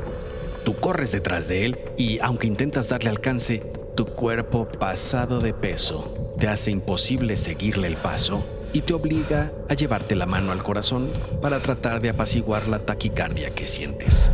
Tú 0.65 0.75
corres 0.75 1.13
detrás 1.13 1.48
de 1.48 1.65
él 1.65 1.80
y, 1.98 2.20
aunque 2.20 2.48
intentas 2.48 2.89
darle 2.89 3.12
alcance, 3.12 3.63
tu 3.95 4.05
cuerpo 4.05 4.67
pasado 4.67 5.39
de 5.39 5.53
peso 5.53 6.33
te 6.37 6.47
hace 6.47 6.71
imposible 6.71 7.37
seguirle 7.37 7.87
el 7.87 7.97
paso 7.97 8.45
y 8.73 8.81
te 8.81 8.93
obliga 8.93 9.53
a 9.69 9.73
llevarte 9.73 10.15
la 10.15 10.25
mano 10.25 10.51
al 10.51 10.63
corazón 10.63 11.09
para 11.41 11.61
tratar 11.61 12.01
de 12.01 12.09
apaciguar 12.09 12.67
la 12.67 12.79
taquicardia 12.79 13.49
que 13.51 13.67
sientes. 13.67 14.31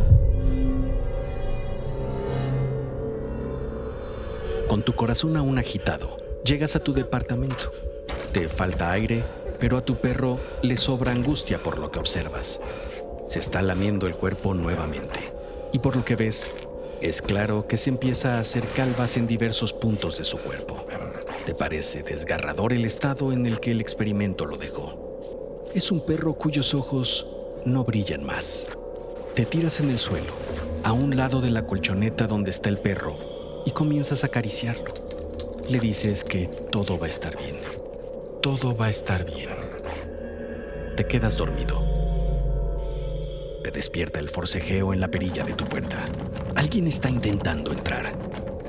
Con 4.68 4.82
tu 4.82 4.94
corazón 4.94 5.38
aún 5.38 5.60
agitado, 5.60 6.18
llegas 6.44 6.76
a 6.76 6.80
tu 6.80 6.94
departamento. 6.94 7.72
Te 8.34 8.50
falta 8.50 8.92
aire 8.92 9.24
pero 9.62 9.78
a 9.78 9.86
tu 9.86 9.96
perro 9.96 10.40
le 10.64 10.76
sobra 10.76 11.12
angustia 11.12 11.60
por 11.60 11.78
lo 11.78 11.92
que 11.92 12.00
observas. 12.00 12.60
Se 13.28 13.38
está 13.38 13.62
lamiendo 13.62 14.08
el 14.08 14.16
cuerpo 14.16 14.56
nuevamente, 14.56 15.20
y 15.72 15.78
por 15.78 15.96
lo 15.96 16.04
que 16.04 16.16
ves, 16.16 16.48
es 17.02 17.22
claro 17.22 17.68
que 17.68 17.78
se 17.78 17.90
empieza 17.90 18.38
a 18.38 18.40
hacer 18.40 18.66
calvas 18.68 19.18
en 19.18 19.28
diversos 19.28 19.74
puntos 19.74 20.18
de 20.18 20.26
su 20.26 20.38
cuerpo. 20.38 20.86
Te 21.46 21.56
parece 21.56 22.04
desgarrador 22.04 22.74
el 22.74 22.86
estado 22.86 23.32
en 23.32 23.46
el 23.46 23.60
que 23.60 23.72
el 23.72 23.82
experimento 23.82 24.46
lo 24.46 24.58
dejó. 24.58 25.62
Es 25.74 25.92
un 25.92 26.06
perro 26.06 26.34
cuyos 26.34 26.74
ojos 26.74 27.26
no 27.66 27.84
brillan 27.84 28.24
más. 28.24 28.68
Te 29.36 29.46
tiras 29.46 29.80
en 29.80 29.90
el 29.90 30.00
suelo, 30.00 30.34
a 30.84 30.92
un 30.92 31.16
lado 31.16 31.42
de 31.42 31.52
la 31.52 31.66
colchoneta 31.66 32.28
donde 32.28 32.52
está 32.52 32.70
el 32.70 32.78
perro, 32.78 33.18
y 33.66 33.72
comienzas 33.72 34.24
a 34.24 34.28
acariciarlo. 34.28 34.94
Le 35.68 35.80
dices 35.80 36.24
que 36.24 36.48
todo 36.72 37.00
va 37.00 37.08
a 37.08 37.10
estar 37.10 37.38
bien 37.38 37.56
todo 38.42 38.76
va 38.76 38.88
a 38.88 38.90
estar 38.90 39.24
bien. 39.24 39.50
Te 40.98 41.06
quedas 41.06 41.38
dormido. 41.38 41.91
Te 43.64 43.70
despierta 43.70 44.20
el 44.20 44.30
forcejeo 44.30 44.92
en 44.92 45.00
la 45.00 45.10
perilla 45.10 45.44
de 45.44 45.54
tu 45.54 45.66
puerta. 45.66 46.04
Alguien 46.56 46.88
está 46.88 47.10
intentando 47.10 47.72
entrar. 47.72 48.12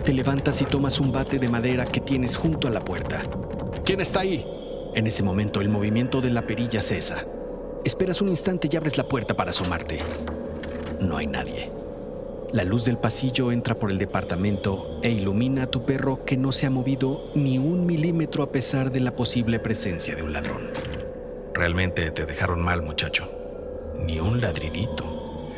Te 0.04 0.12
levantas 0.12 0.60
y 0.60 0.66
tomas 0.66 1.00
un 1.00 1.12
bate 1.12 1.38
de 1.38 1.48
madera 1.48 1.86
que 1.86 2.00
tienes 2.00 2.36
junto 2.36 2.68
a 2.68 2.70
la 2.70 2.84
puerta. 2.84 3.22
¿Quién 3.84 4.02
está 4.02 4.20
ahí? 4.20 4.44
En 4.94 5.06
ese 5.06 5.22
momento 5.22 5.62
el 5.62 5.70
movimiento 5.70 6.20
de 6.20 6.30
la 6.30 6.46
perilla 6.46 6.82
cesa. 6.82 7.24
Esperas 7.84 8.20
un 8.20 8.28
instante 8.28 8.68
y 8.70 8.76
abres 8.76 8.98
la 8.98 9.04
puerta 9.04 9.34
para 9.34 9.50
asomarte. 9.50 10.00
No 11.00 11.16
hay 11.16 11.26
nadie. 11.26 11.70
La 12.52 12.64
luz 12.64 12.84
del 12.84 12.98
pasillo 12.98 13.50
entra 13.50 13.74
por 13.74 13.90
el 13.90 13.96
departamento 13.96 15.00
e 15.02 15.10
ilumina 15.10 15.62
a 15.62 15.70
tu 15.70 15.86
perro 15.86 16.26
que 16.26 16.36
no 16.36 16.52
se 16.52 16.66
ha 16.66 16.70
movido 16.70 17.30
ni 17.34 17.56
un 17.56 17.86
milímetro 17.86 18.42
a 18.42 18.52
pesar 18.52 18.92
de 18.92 19.00
la 19.00 19.16
posible 19.16 19.58
presencia 19.58 20.14
de 20.14 20.22
un 20.22 20.34
ladrón. 20.34 20.70
Realmente 21.54 22.10
te 22.10 22.26
dejaron 22.26 22.60
mal, 22.60 22.82
muchacho 22.82 23.41
ni 24.06 24.20
un 24.20 24.40
ladridito. 24.40 25.50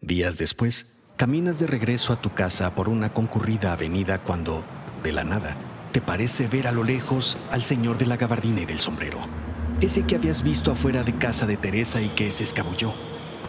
Días 0.00 0.38
después, 0.38 0.86
caminas 1.16 1.58
de 1.58 1.66
regreso 1.66 2.12
a 2.12 2.20
tu 2.20 2.32
casa 2.32 2.74
por 2.74 2.88
una 2.88 3.12
concurrida 3.12 3.72
avenida 3.72 4.22
cuando, 4.22 4.64
de 5.02 5.12
la 5.12 5.24
nada, 5.24 5.56
te 5.92 6.00
parece 6.00 6.46
ver 6.46 6.68
a 6.68 6.72
lo 6.72 6.84
lejos 6.84 7.38
al 7.50 7.62
señor 7.62 7.98
de 7.98 8.06
la 8.06 8.16
gabardina 8.16 8.60
y 8.60 8.66
del 8.66 8.78
sombrero, 8.78 9.18
ese 9.80 10.04
que 10.04 10.16
habías 10.16 10.42
visto 10.42 10.70
afuera 10.70 11.02
de 11.02 11.16
casa 11.16 11.46
de 11.46 11.56
Teresa 11.56 12.00
y 12.00 12.08
que 12.10 12.30
se 12.30 12.44
escabulló. 12.44 12.92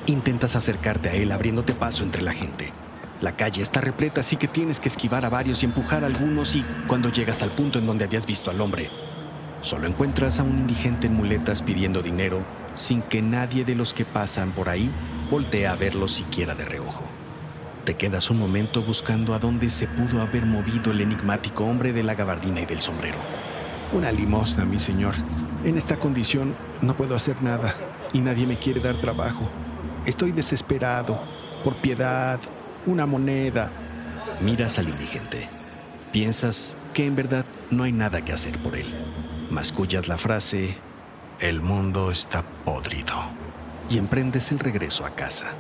Intentas 0.06 0.56
acercarte 0.56 1.10
a 1.10 1.14
él 1.14 1.32
abriéndote 1.32 1.74
paso 1.74 2.04
entre 2.04 2.22
la 2.22 2.32
gente. 2.32 2.72
La 3.20 3.36
calle 3.36 3.62
está 3.62 3.82
repleta, 3.82 4.22
así 4.22 4.38
que 4.38 4.48
tienes 4.48 4.80
que 4.80 4.88
esquivar 4.88 5.26
a 5.26 5.30
varios 5.30 5.62
y 5.62 5.66
empujar 5.66 6.04
a 6.04 6.08
algunos 6.08 6.56
y 6.56 6.64
cuando 6.88 7.12
llegas 7.12 7.42
al 7.42 7.50
punto 7.50 7.80
en 7.80 7.88
donde 7.88 8.06
habías 8.06 8.26
visto 8.26 8.50
al 8.50 8.62
hombre, 8.62 8.90
solo 9.62 9.88
encuentras 9.88 10.40
a 10.40 10.44
un 10.44 10.60
indigente 10.60 11.08
en 11.08 11.14
muletas 11.14 11.62
pidiendo 11.62 12.02
dinero 12.02 12.44
sin 12.76 13.02
que 13.02 13.22
nadie 13.22 13.66
de 13.66 13.76
los 13.76 13.94
que 13.94 14.06
pasan 14.06 14.52
por 14.52 14.70
ahí 14.70 14.90
voltee 15.30 15.68
a 15.68 15.76
verlo 15.76 16.08
siquiera 16.08 16.56
de 16.56 16.66
reojo. 16.66 17.04
Te 17.84 17.96
quedas 17.96 18.30
un 18.30 18.38
momento 18.38 18.82
buscando 18.84 19.34
a 19.34 19.40
dónde 19.40 19.70
se 19.70 19.88
pudo 19.88 20.22
haber 20.22 20.46
movido 20.46 20.92
el 20.92 21.02
enigmático 21.02 21.66
hombre 21.66 21.94
de 21.94 22.04
la 22.04 22.16
gabardina 22.16 22.62
y 22.62 22.66
del 22.66 22.80
sombrero. 22.80 23.18
Una 23.94 24.12
limosna, 24.12 24.66
mi 24.66 24.78
señor. 24.78 25.16
En 25.64 25.78
esta 25.78 25.98
condición 25.98 26.54
no 26.82 26.96
puedo 26.96 27.16
hacer 27.16 27.42
nada 27.42 27.74
y 28.14 28.20
nadie 28.20 28.46
me 28.46 28.58
quiere 28.58 28.82
dar 28.82 28.96
trabajo. 28.98 29.50
Estoy 30.06 30.32
desesperado. 30.32 31.18
Por 31.64 31.76
piedad, 31.76 32.40
una 32.86 33.06
moneda. 33.06 33.72
Miras 34.42 34.78
al 34.80 34.90
indigente. 34.90 35.48
Piensas 36.12 36.76
que 36.94 37.06
en 37.06 37.16
verdad 37.16 37.46
no 37.72 37.84
hay 37.84 37.92
nada 37.92 38.24
que 38.24 38.34
hacer 38.34 38.58
por 38.60 38.76
él. 38.76 38.88
Mascullas 39.50 40.10
la 40.10 40.18
frase, 40.18 40.76
el 41.40 41.62
mundo 41.62 42.12
está 42.12 42.44
podrido. 42.66 43.16
Y 43.90 43.98
emprendes 43.98 44.52
el 44.52 44.60
regreso 44.60 45.06
a 45.06 45.12
casa. 45.16 45.56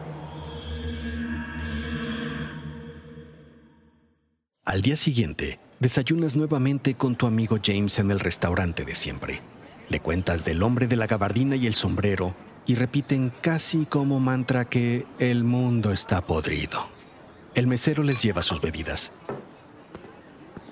Al 4.65 4.82
día 4.82 4.98
siguiente, 4.98 5.60
desayunas 5.79 6.36
nuevamente 6.36 6.96
con 6.96 7.15
tu 7.15 7.27
amigo 7.27 7.58
James 7.63 7.98
en 8.00 8.12
el 8.12 8.20
restaurante 8.20 8.84
de 8.84 8.96
siempre. 8.96 9.39
Le 9.88 10.01
cuentas 10.01 10.44
del 10.44 10.63
hombre 10.63 10.88
de 10.88 10.98
la 10.98 11.08
gabardina 11.08 11.56
y 11.56 11.67
el 11.67 11.74
sombrero 11.74 12.36
y 12.65 12.75
repiten 12.75 13.32
casi 13.39 13.86
como 13.86 14.20
mantra 14.20 14.65
que 14.65 15.06
el 15.20 15.46
mundo 15.46 15.94
está 15.94 16.22
podrido. 16.22 16.86
El 17.56 17.67
mesero 17.67 18.03
les 18.03 18.22
lleva 18.22 18.41
sus 18.41 18.60
bebidas. 18.60 19.13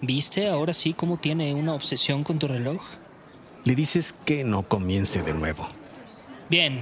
¿Viste 0.01 0.50
ahora 0.50 0.74
sí 0.74 0.93
cómo 0.93 1.15
tiene 1.15 1.53
una 1.53 1.74
obsesión 1.74 2.25
con 2.25 2.38
tu 2.38 2.50
reloj? 2.50 2.81
Le 3.65 3.74
dices 3.74 4.13
que 4.25 4.43
no 4.43 4.62
comience 4.62 5.24
de 5.24 5.34
nuevo. 5.34 5.67
Bien. 6.51 6.79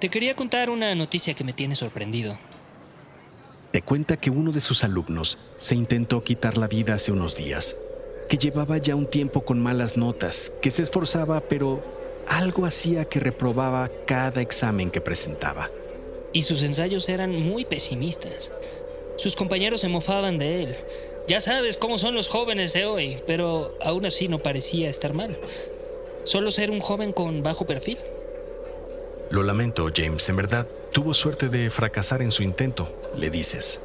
Te 0.00 0.08
quería 0.10 0.34
contar 0.34 0.68
una 0.68 0.92
noticia 0.96 1.34
que 1.34 1.44
me 1.44 1.52
tiene 1.52 1.76
sorprendido. 1.76 2.36
Te 3.70 3.82
cuenta 3.82 4.16
que 4.16 4.28
uno 4.28 4.50
de 4.50 4.60
sus 4.60 4.82
alumnos 4.82 5.38
se 5.58 5.76
intentó 5.76 6.24
quitar 6.24 6.58
la 6.58 6.66
vida 6.66 6.94
hace 6.94 7.12
unos 7.12 7.36
días, 7.36 7.76
que 8.28 8.36
llevaba 8.36 8.78
ya 8.78 8.96
un 8.96 9.06
tiempo 9.06 9.44
con 9.44 9.62
malas 9.62 9.96
notas, 9.96 10.52
que 10.60 10.72
se 10.72 10.82
esforzaba, 10.82 11.40
pero 11.40 11.84
algo 12.26 12.66
hacía 12.66 13.04
que 13.04 13.20
reprobaba 13.20 13.88
cada 14.06 14.40
examen 14.40 14.90
que 14.90 15.00
presentaba. 15.00 15.70
Y 16.32 16.42
sus 16.42 16.64
ensayos 16.64 17.08
eran 17.08 17.30
muy 17.30 17.64
pesimistas. 17.64 18.50
Sus 19.16 19.36
compañeros 19.36 19.82
se 19.82 19.88
mofaban 19.88 20.36
de 20.36 20.64
él. 20.64 20.76
Ya 21.28 21.40
sabes 21.40 21.76
cómo 21.76 21.96
son 21.96 22.16
los 22.16 22.28
jóvenes 22.28 22.72
de 22.72 22.86
hoy, 22.86 23.18
pero 23.24 23.78
aún 23.80 24.04
así 24.04 24.26
no 24.26 24.40
parecía 24.40 24.90
estar 24.90 25.14
mal. 25.14 25.38
Solo 26.26 26.50
ser 26.50 26.72
un 26.72 26.80
joven 26.80 27.12
con 27.12 27.44
bajo 27.44 27.66
perfil. 27.66 27.98
Lo 29.30 29.44
lamento, 29.44 29.88
James. 29.94 30.28
En 30.28 30.34
verdad, 30.34 30.66
tuvo 30.92 31.14
suerte 31.14 31.48
de 31.48 31.70
fracasar 31.70 32.20
en 32.20 32.32
su 32.32 32.42
intento, 32.42 32.88
le 33.16 33.30
dices. 33.30 33.80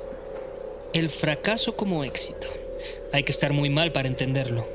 El 0.91 1.10
fracaso 1.10 1.75
como 1.75 2.04
éxito. 2.04 2.47
Hay 3.13 3.23
que 3.23 3.32
estar 3.32 3.54
muy 3.54 3.69
mal 3.69 3.91
para 3.91 4.08
entenderlo. 4.08 4.65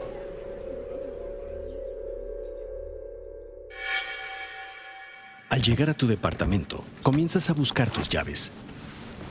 Al 5.50 5.60
llegar 5.60 5.90
a 5.90 5.94
tu 5.94 6.06
departamento, 6.06 6.84
comienzas 7.02 7.50
a 7.50 7.52
buscar 7.52 7.90
tus 7.90 8.08
llaves. 8.08 8.52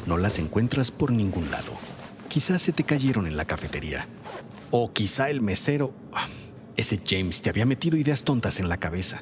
No 0.06 0.18
las 0.18 0.40
encuentras 0.40 0.92
por 0.92 1.10
ningún 1.10 1.52
lado. 1.52 1.72
Quizás 2.28 2.62
se 2.62 2.74
te 2.74 2.84
cayeron 2.84 3.28
en 3.28 3.38
la 3.38 3.46
cafetería. 3.46 4.10
O 4.72 4.92
quizá 4.92 5.30
el 5.30 5.42
mesero... 5.42 5.94
Ese 6.78 7.00
James 7.06 7.42
te 7.42 7.50
había 7.50 7.66
metido 7.66 7.98
ideas 7.98 8.24
tontas 8.24 8.60
en 8.60 8.68
la 8.68 8.78
cabeza. 8.78 9.22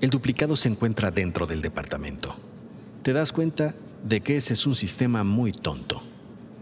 El 0.00 0.10
duplicado 0.10 0.56
se 0.56 0.68
encuentra 0.68 1.10
dentro 1.10 1.46
del 1.46 1.62
departamento. 1.62 2.36
Te 3.02 3.12
das 3.12 3.32
cuenta 3.32 3.74
de 4.02 4.20
que 4.20 4.36
ese 4.36 4.54
es 4.54 4.66
un 4.66 4.74
sistema 4.74 5.22
muy 5.22 5.52
tonto. 5.52 6.02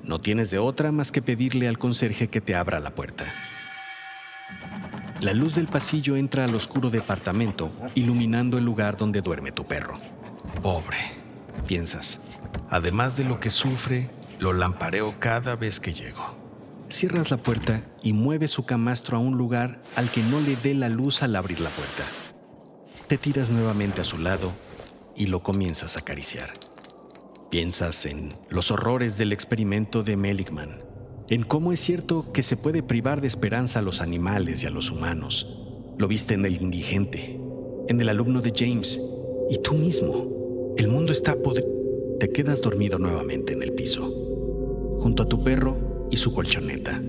No 0.04 0.20
tienes 0.20 0.50
de 0.50 0.58
otra 0.58 0.92
más 0.92 1.12
que 1.12 1.22
pedirle 1.22 1.66
al 1.66 1.78
conserje 1.78 2.28
que 2.28 2.40
te 2.40 2.54
abra 2.54 2.78
la 2.80 2.94
puerta. 2.94 3.24
La 5.20 5.32
luz 5.32 5.54
del 5.54 5.66
pasillo 5.66 6.16
entra 6.16 6.44
al 6.44 6.54
oscuro 6.54 6.90
departamento, 6.90 7.72
iluminando 7.94 8.58
el 8.58 8.64
lugar 8.64 8.96
donde 8.96 9.22
duerme 9.22 9.52
tu 9.52 9.66
perro. 9.66 9.94
Pobre, 10.60 10.98
piensas. 11.66 12.18
Además 12.68 13.16
de 13.16 13.24
lo 13.24 13.40
que 13.40 13.48
sufre, 13.48 14.10
lo 14.40 14.52
lampareo 14.52 15.14
cada 15.20 15.56
vez 15.56 15.80
que 15.80 15.94
llego. 15.94 16.41
Cierras 16.92 17.30
la 17.30 17.38
puerta 17.38 17.82
y 18.02 18.12
mueves 18.12 18.50
su 18.50 18.66
camastro 18.66 19.16
a 19.16 19.20
un 19.20 19.38
lugar 19.38 19.80
al 19.96 20.10
que 20.10 20.22
no 20.22 20.42
le 20.42 20.56
dé 20.56 20.74
la 20.74 20.90
luz 20.90 21.22
al 21.22 21.34
abrir 21.36 21.58
la 21.60 21.70
puerta. 21.70 22.04
Te 23.06 23.16
tiras 23.16 23.50
nuevamente 23.50 24.02
a 24.02 24.04
su 24.04 24.18
lado 24.18 24.52
y 25.16 25.26
lo 25.26 25.42
comienzas 25.42 25.96
a 25.96 26.00
acariciar. 26.00 26.52
Piensas 27.50 28.04
en 28.04 28.28
los 28.50 28.70
horrores 28.70 29.16
del 29.16 29.32
experimento 29.32 30.02
de 30.02 30.18
Meligman, 30.18 30.82
en 31.30 31.44
cómo 31.44 31.72
es 31.72 31.80
cierto 31.80 32.30
que 32.30 32.42
se 32.42 32.58
puede 32.58 32.82
privar 32.82 33.22
de 33.22 33.28
esperanza 33.28 33.78
a 33.78 33.82
los 33.82 34.02
animales 34.02 34.62
y 34.62 34.66
a 34.66 34.70
los 34.70 34.90
humanos. 34.90 35.48
Lo 35.96 36.08
viste 36.08 36.34
en 36.34 36.44
el 36.44 36.60
indigente, 36.60 37.40
en 37.88 38.02
el 38.02 38.10
alumno 38.10 38.42
de 38.42 38.52
James 38.54 39.00
y 39.48 39.56
tú 39.62 39.72
mismo. 39.72 40.74
El 40.76 40.88
mundo 40.88 41.10
está 41.10 41.36
podrido 41.36 41.72
te 42.20 42.30
quedas 42.30 42.60
dormido 42.60 42.98
nuevamente 43.00 43.54
en 43.54 43.62
el 43.62 43.72
piso, 43.72 44.02
junto 45.00 45.24
a 45.24 45.28
tu 45.28 45.42
perro 45.42 45.91
y 46.12 46.16
su 46.16 46.32
colchoneta. 46.32 47.00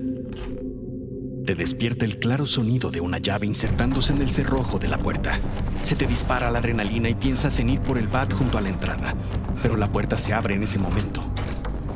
Te 1.46 1.54
despierta 1.54 2.04
el 2.06 2.18
claro 2.18 2.46
sonido 2.46 2.90
de 2.90 3.00
una 3.00 3.18
llave 3.18 3.46
insertándose 3.46 4.14
en 4.14 4.22
el 4.22 4.30
cerrojo 4.30 4.78
de 4.78 4.88
la 4.88 4.98
puerta. 4.98 5.38
Se 5.82 5.94
te 5.94 6.06
dispara 6.06 6.50
la 6.50 6.58
adrenalina 6.58 7.10
y 7.10 7.14
piensas 7.14 7.60
en 7.60 7.70
ir 7.70 7.80
por 7.80 7.98
el 7.98 8.08
bat 8.08 8.32
junto 8.32 8.58
a 8.58 8.62
la 8.62 8.70
entrada, 8.70 9.14
pero 9.62 9.76
la 9.76 9.92
puerta 9.92 10.18
se 10.18 10.32
abre 10.32 10.54
en 10.54 10.62
ese 10.62 10.78
momento. 10.78 11.22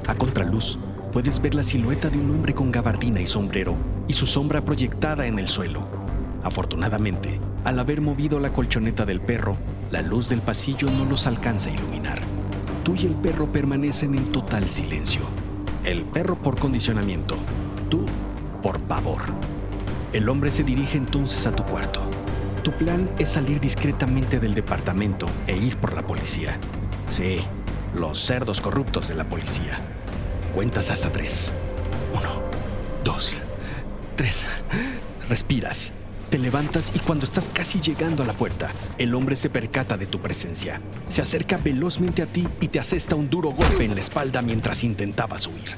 A 0.06 0.14
contraluz, 0.14 0.78
puedes 1.12 1.40
ver 1.40 1.54
la 1.54 1.62
silueta 1.62 2.10
de 2.10 2.18
un 2.18 2.30
hombre 2.30 2.54
con 2.54 2.70
gabardina 2.70 3.20
y 3.20 3.26
sombrero 3.26 3.74
y 4.06 4.12
su 4.12 4.26
sombra 4.26 4.64
proyectada 4.64 5.26
en 5.26 5.38
el 5.38 5.48
suelo. 5.48 5.88
Afortunadamente, 6.42 7.40
al 7.64 7.78
haber 7.78 8.02
movido 8.02 8.38
la 8.38 8.52
colchoneta 8.52 9.06
del 9.06 9.20
perro, 9.20 9.56
la 9.90 10.02
luz 10.02 10.28
del 10.28 10.42
pasillo 10.42 10.90
no 10.90 11.06
los 11.06 11.26
alcanza 11.26 11.70
a 11.70 11.72
iluminar 11.72 12.38
tú 12.88 12.94
y 12.94 13.04
el 13.04 13.12
perro 13.12 13.52
permanecen 13.52 14.14
en 14.14 14.32
total 14.32 14.66
silencio. 14.66 15.20
El 15.84 16.04
perro 16.04 16.36
por 16.36 16.58
condicionamiento, 16.58 17.36
tú 17.88 18.04
por 18.62 18.80
pavor. 18.80 19.22
El 20.12 20.28
hombre 20.28 20.50
se 20.50 20.64
dirige 20.64 20.98
entonces 20.98 21.46
a 21.46 21.52
tu 21.52 21.62
cuarto. 21.64 22.02
Tu 22.62 22.72
plan 22.72 23.08
es 23.18 23.30
salir 23.30 23.60
discretamente 23.60 24.40
del 24.40 24.54
departamento 24.54 25.26
e 25.46 25.56
ir 25.56 25.76
por 25.76 25.94
la 25.94 26.06
policía. 26.06 26.58
Sí, 27.10 27.40
los 27.94 28.18
cerdos 28.18 28.60
corruptos 28.60 29.08
de 29.08 29.14
la 29.14 29.24
policía. 29.24 29.78
Cuentas 30.54 30.90
hasta 30.90 31.10
tres. 31.10 31.52
Uno, 32.12 32.30
dos, 33.04 33.40
tres. 34.16 34.44
Respiras. 35.28 35.92
Te 36.30 36.38
levantas 36.38 36.92
y 36.94 36.98
cuando 36.98 37.24
estás 37.24 37.48
casi 37.48 37.80
llegando 37.80 38.22
a 38.22 38.26
la 38.26 38.34
puerta, 38.34 38.70
el 38.98 39.14
hombre 39.14 39.34
se 39.34 39.48
percata 39.48 39.96
de 39.96 40.06
tu 40.06 40.20
presencia. 40.20 40.78
Se 41.08 41.22
acerca 41.22 41.56
velozmente 41.56 42.20
a 42.20 42.26
ti 42.26 42.46
y 42.60 42.68
te 42.68 42.78
asesta 42.78 43.14
un 43.14 43.30
duro 43.30 43.50
golpe 43.50 43.84
en 43.84 43.94
la 43.94 44.00
espalda 44.00 44.42
mientras 44.42 44.84
intentabas 44.84 45.46
huir. 45.46 45.76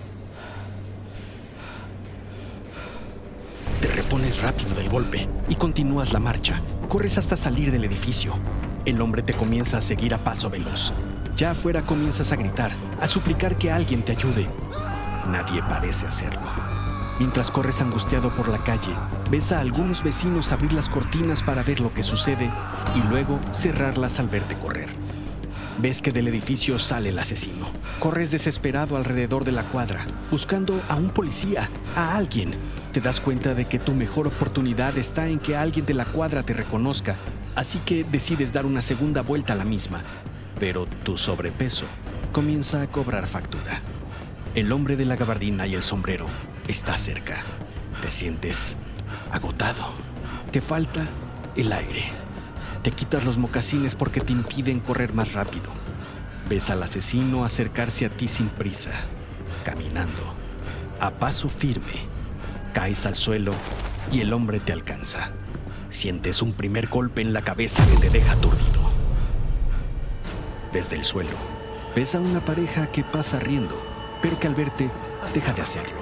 Te 3.80 3.88
repones 3.88 4.42
rápido 4.42 4.74
del 4.74 4.88
golpe 4.88 5.28
y 5.48 5.54
continúas 5.54 6.12
la 6.12 6.18
marcha. 6.18 6.60
Corres 6.88 7.16
hasta 7.16 7.36
salir 7.36 7.70
del 7.70 7.84
edificio. 7.84 8.34
El 8.84 9.00
hombre 9.00 9.22
te 9.22 9.34
comienza 9.34 9.78
a 9.78 9.80
seguir 9.80 10.14
a 10.14 10.18
paso 10.18 10.50
veloz. 10.50 10.92
Ya 11.36 11.52
afuera 11.52 11.82
comienzas 11.82 12.32
a 12.32 12.36
gritar, 12.36 12.72
a 13.00 13.06
suplicar 13.06 13.56
que 13.56 13.70
alguien 13.70 14.04
te 14.04 14.12
ayude. 14.12 14.48
Nadie 15.28 15.62
parece 15.62 16.06
hacerlo. 16.06 16.79
Mientras 17.20 17.50
corres 17.50 17.82
angustiado 17.82 18.30
por 18.30 18.48
la 18.48 18.64
calle, 18.64 18.94
ves 19.30 19.52
a 19.52 19.60
algunos 19.60 20.02
vecinos 20.02 20.52
abrir 20.52 20.72
las 20.72 20.88
cortinas 20.88 21.42
para 21.42 21.62
ver 21.62 21.78
lo 21.80 21.92
que 21.92 22.02
sucede 22.02 22.50
y 22.96 23.08
luego 23.10 23.38
cerrarlas 23.52 24.18
al 24.18 24.30
verte 24.30 24.56
correr. 24.56 24.88
Ves 25.76 26.00
que 26.00 26.12
del 26.12 26.28
edificio 26.28 26.78
sale 26.78 27.10
el 27.10 27.18
asesino. 27.18 27.66
Corres 27.98 28.30
desesperado 28.30 28.96
alrededor 28.96 29.44
de 29.44 29.52
la 29.52 29.64
cuadra, 29.64 30.06
buscando 30.30 30.80
a 30.88 30.94
un 30.94 31.10
policía, 31.10 31.68
a 31.94 32.16
alguien. 32.16 32.54
Te 32.94 33.02
das 33.02 33.20
cuenta 33.20 33.52
de 33.52 33.66
que 33.66 33.78
tu 33.78 33.92
mejor 33.92 34.26
oportunidad 34.26 34.96
está 34.96 35.28
en 35.28 35.40
que 35.40 35.58
alguien 35.58 35.84
de 35.84 35.92
la 35.92 36.06
cuadra 36.06 36.42
te 36.42 36.54
reconozca, 36.54 37.16
así 37.54 37.80
que 37.80 38.02
decides 38.02 38.54
dar 38.54 38.64
una 38.64 38.80
segunda 38.80 39.20
vuelta 39.20 39.52
a 39.52 39.56
la 39.56 39.66
misma. 39.66 40.00
Pero 40.58 40.86
tu 41.04 41.18
sobrepeso 41.18 41.84
comienza 42.32 42.80
a 42.80 42.86
cobrar 42.86 43.26
factura. 43.26 43.82
El 44.56 44.72
hombre 44.72 44.96
de 44.96 45.04
la 45.04 45.14
gabardina 45.14 45.68
y 45.68 45.74
el 45.76 45.82
sombrero 45.84 46.26
está 46.66 46.98
cerca. 46.98 47.40
Te 48.02 48.10
sientes 48.10 48.76
agotado. 49.30 49.92
Te 50.50 50.60
falta 50.60 51.06
el 51.54 51.72
aire. 51.72 52.02
Te 52.82 52.90
quitas 52.90 53.24
los 53.24 53.38
mocasines 53.38 53.94
porque 53.94 54.20
te 54.20 54.32
impiden 54.32 54.80
correr 54.80 55.14
más 55.14 55.34
rápido. 55.34 55.70
Ves 56.48 56.68
al 56.68 56.82
asesino 56.82 57.44
acercarse 57.44 58.06
a 58.06 58.08
ti 58.08 58.26
sin 58.26 58.48
prisa, 58.48 58.90
caminando, 59.64 60.34
a 60.98 61.12
paso 61.12 61.48
firme. 61.48 62.08
Caes 62.74 63.06
al 63.06 63.14
suelo 63.14 63.54
y 64.10 64.20
el 64.20 64.32
hombre 64.32 64.58
te 64.58 64.72
alcanza. 64.72 65.30
Sientes 65.90 66.42
un 66.42 66.54
primer 66.54 66.88
golpe 66.88 67.20
en 67.20 67.32
la 67.32 67.42
cabeza 67.42 67.86
que 67.86 67.98
te 67.98 68.10
deja 68.10 68.32
aturdido. 68.32 68.90
Desde 70.72 70.96
el 70.96 71.04
suelo, 71.04 71.36
ves 71.94 72.16
a 72.16 72.20
una 72.20 72.40
pareja 72.40 72.90
que 72.90 73.04
pasa 73.04 73.38
riendo, 73.38 73.89
pero 74.22 74.38
que 74.38 74.46
al 74.46 74.54
verte 74.54 74.90
deja 75.34 75.52
de 75.52 75.62
hacerlo. 75.62 76.00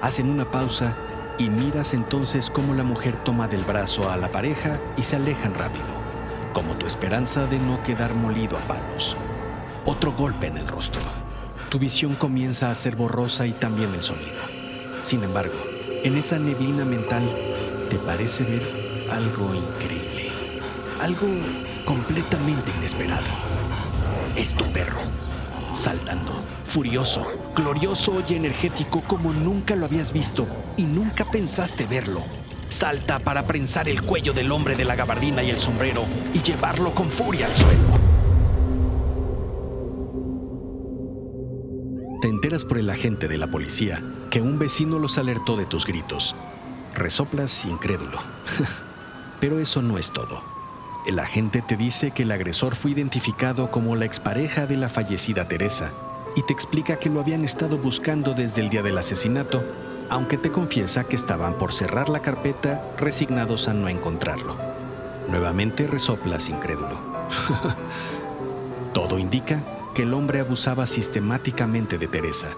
Hacen 0.00 0.28
una 0.28 0.50
pausa 0.50 0.96
y 1.38 1.48
miras 1.50 1.94
entonces 1.94 2.50
cómo 2.50 2.74
la 2.74 2.84
mujer 2.84 3.16
toma 3.24 3.48
del 3.48 3.64
brazo 3.64 4.10
a 4.10 4.16
la 4.16 4.28
pareja 4.28 4.80
y 4.96 5.02
se 5.02 5.16
alejan 5.16 5.54
rápido, 5.54 5.86
como 6.52 6.74
tu 6.74 6.86
esperanza 6.86 7.46
de 7.46 7.58
no 7.58 7.82
quedar 7.82 8.14
molido 8.14 8.56
a 8.56 8.60
palos. 8.60 9.16
Otro 9.84 10.12
golpe 10.12 10.46
en 10.48 10.58
el 10.58 10.68
rostro. 10.68 11.00
Tu 11.70 11.78
visión 11.78 12.14
comienza 12.14 12.70
a 12.70 12.74
ser 12.74 12.96
borrosa 12.96 13.46
y 13.46 13.52
también 13.52 13.92
el 13.94 14.02
sonido. 14.02 14.40
Sin 15.04 15.24
embargo, 15.24 15.54
en 16.04 16.16
esa 16.16 16.38
neblina 16.38 16.84
mental 16.84 17.22
te 17.88 17.96
parece 17.96 18.44
ver 18.44 18.62
algo 19.10 19.54
increíble, 19.54 20.30
algo 21.00 21.26
completamente 21.84 22.70
inesperado. 22.76 23.26
Es 24.36 24.52
tu 24.52 24.64
perro, 24.72 25.00
saltando, 25.72 26.32
furioso, 26.64 27.26
glorioso 27.54 28.22
y 28.28 28.34
energético 28.34 29.00
como 29.00 29.32
nunca 29.32 29.76
lo 29.76 29.86
habías 29.86 30.12
visto 30.12 30.46
y 30.76 30.84
nunca 30.84 31.24
pensaste 31.30 31.86
verlo. 31.86 32.22
Salta 32.68 33.18
para 33.18 33.44
prensar 33.44 33.88
el 33.88 34.02
cuello 34.02 34.32
del 34.32 34.50
hombre 34.50 34.76
de 34.76 34.84
la 34.84 34.96
gabardina 34.96 35.42
y 35.42 35.50
el 35.50 35.58
sombrero 35.58 36.04
y 36.32 36.40
llevarlo 36.40 36.94
con 36.94 37.10
furia 37.10 37.46
al 37.46 37.52
suelo. 37.52 38.12
Te 42.22 42.28
enteras 42.28 42.64
por 42.64 42.78
el 42.78 42.88
agente 42.88 43.28
de 43.28 43.36
la 43.36 43.48
policía 43.48 44.02
que 44.30 44.40
un 44.40 44.58
vecino 44.58 44.98
los 44.98 45.18
alertó 45.18 45.56
de 45.56 45.66
tus 45.66 45.84
gritos. 45.84 46.34
Resoplas 46.94 47.64
incrédulo. 47.64 48.20
Pero 49.40 49.58
eso 49.58 49.82
no 49.82 49.98
es 49.98 50.12
todo. 50.12 50.42
El 51.06 51.18
agente 51.18 51.62
te 51.62 51.76
dice 51.76 52.12
que 52.12 52.22
el 52.22 52.30
agresor 52.30 52.76
fue 52.76 52.92
identificado 52.92 53.70
como 53.72 53.96
la 53.96 54.04
expareja 54.04 54.66
de 54.66 54.76
la 54.76 54.88
fallecida 54.88 55.48
Teresa 55.48 55.92
y 56.34 56.42
te 56.42 56.52
explica 56.52 56.96
que 56.96 57.10
lo 57.10 57.20
habían 57.20 57.44
estado 57.44 57.78
buscando 57.78 58.34
desde 58.34 58.60
el 58.60 58.70
día 58.70 58.82
del 58.82 58.98
asesinato, 58.98 59.62
aunque 60.08 60.38
te 60.38 60.50
confiesa 60.50 61.04
que 61.04 61.16
estaban 61.16 61.54
por 61.54 61.72
cerrar 61.72 62.08
la 62.08 62.20
carpeta 62.20 62.84
resignados 62.98 63.68
a 63.68 63.74
no 63.74 63.88
encontrarlo. 63.88 64.56
Nuevamente 65.28 65.86
resoplas 65.86 66.48
incrédulo. 66.48 66.98
Todo 68.94 69.18
indica 69.18 69.62
que 69.94 70.02
el 70.02 70.14
hombre 70.14 70.40
abusaba 70.40 70.86
sistemáticamente 70.86 71.98
de 71.98 72.08
Teresa, 72.08 72.48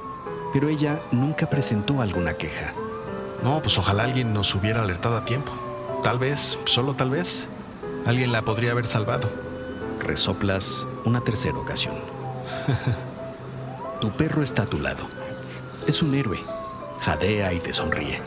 pero 0.53 0.69
ella 0.69 1.01
nunca 1.13 1.51
presentó 1.51 2.01
alguna 2.01 2.35
queja. 2.35 2.75
No, 3.43 3.61
pues 3.61 3.77
ojalá 3.79 4.05
alguien 4.05 4.33
nos 4.33 4.55
hubiera 4.55 4.83
alertado 4.83 5.17
a 5.17 5.25
tiempo. 5.25 5.53
Tal 6.03 6.19
vez, 6.19 6.59
solo 6.65 6.95
tal 6.95 7.11
vez, 7.11 7.47
alguien 8.07 8.33
la 8.33 8.43
podría 8.43 8.73
haber 8.73 8.87
salvado. 8.87 9.29
Resoplas 10.01 10.87
una 11.05 11.21
tercera 11.21 11.59
ocasión. 11.59 11.95
tu 14.05 14.11
perro 14.11 14.43
está 14.43 14.65
a 14.65 14.67
tu 14.67 14.79
lado. 14.81 15.07
Es 15.89 16.03
un 16.03 16.15
héroe. 16.15 16.37
Jadea 17.01 17.55
y 17.55 17.59
te 17.59 17.73
sonríe. 17.73 18.21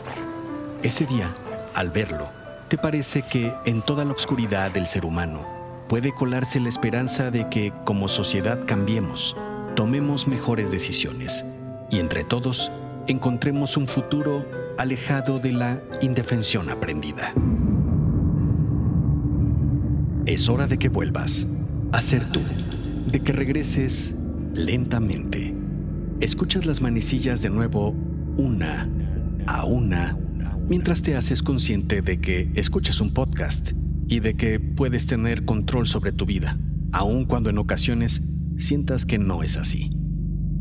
Ese 0.82 1.06
día, 1.06 1.32
al 1.72 1.92
verlo, 1.92 2.32
te 2.66 2.76
parece 2.76 3.22
que 3.22 3.54
en 3.64 3.82
toda 3.82 4.04
la 4.04 4.12
oscuridad 4.12 4.72
del 4.72 4.88
ser 4.88 5.04
humano, 5.04 5.46
puede 5.88 6.12
colarse 6.12 6.58
la 6.58 6.68
esperanza 6.68 7.30
de 7.30 7.48
que 7.48 7.72
como 7.84 8.08
sociedad 8.08 8.66
cambiemos, 8.66 9.36
tomemos 9.76 10.26
mejores 10.26 10.72
decisiones 10.72 11.44
y 11.92 12.00
entre 12.00 12.24
todos 12.24 12.72
encontremos 13.06 13.76
un 13.76 13.86
futuro 13.86 14.44
alejado 14.78 15.38
de 15.38 15.52
la 15.52 15.80
indefensión 16.00 16.70
aprendida. 16.70 17.32
Es 20.26 20.48
hora 20.48 20.66
de 20.66 20.76
que 20.76 20.88
vuelvas 20.88 21.46
a 21.92 22.00
ser 22.00 22.28
tú, 22.28 22.40
de 23.06 23.20
que 23.20 23.32
regreses 23.32 24.16
lentamente. 24.54 25.57
Escuchas 26.20 26.66
las 26.66 26.80
manecillas 26.80 27.42
de 27.42 27.50
nuevo 27.50 27.94
una 28.36 28.90
a 29.46 29.64
una 29.64 30.18
mientras 30.68 31.00
te 31.00 31.14
haces 31.14 31.44
consciente 31.44 32.02
de 32.02 32.20
que 32.20 32.50
escuchas 32.56 33.00
un 33.00 33.14
podcast 33.14 33.70
y 34.08 34.18
de 34.18 34.34
que 34.34 34.58
puedes 34.58 35.06
tener 35.06 35.44
control 35.44 35.86
sobre 35.86 36.10
tu 36.10 36.26
vida, 36.26 36.58
aun 36.90 37.24
cuando 37.24 37.50
en 37.50 37.58
ocasiones 37.58 38.20
sientas 38.56 39.06
que 39.06 39.20
no 39.20 39.44
es 39.44 39.56
así. 39.56 39.92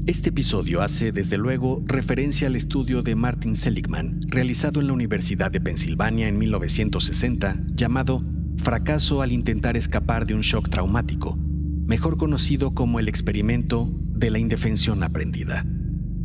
Este 0.05 0.29
episodio 0.29 0.83
hace 0.83 1.11
desde 1.11 1.39
luego 1.39 1.83
referencia 1.87 2.45
al 2.47 2.55
estudio 2.55 3.01
de 3.01 3.15
Martin 3.15 3.55
Seligman, 3.55 4.21
realizado 4.27 4.79
en 4.79 4.85
la 4.85 4.93
Universidad 4.93 5.49
de 5.49 5.59
Pensilvania 5.59 6.27
en 6.27 6.37
1960, 6.37 7.63
llamado 7.71 8.23
Fracaso 8.57 9.23
al 9.23 9.31
intentar 9.31 9.75
escapar 9.75 10.27
de 10.27 10.35
un 10.35 10.41
shock 10.41 10.69
traumático, 10.69 11.35
mejor 11.87 12.17
conocido 12.17 12.75
como 12.75 12.99
el 12.99 13.07
experimento 13.07 13.91
de 14.17 14.31
la 14.31 14.39
indefensión 14.39 15.03
aprendida. 15.03 15.65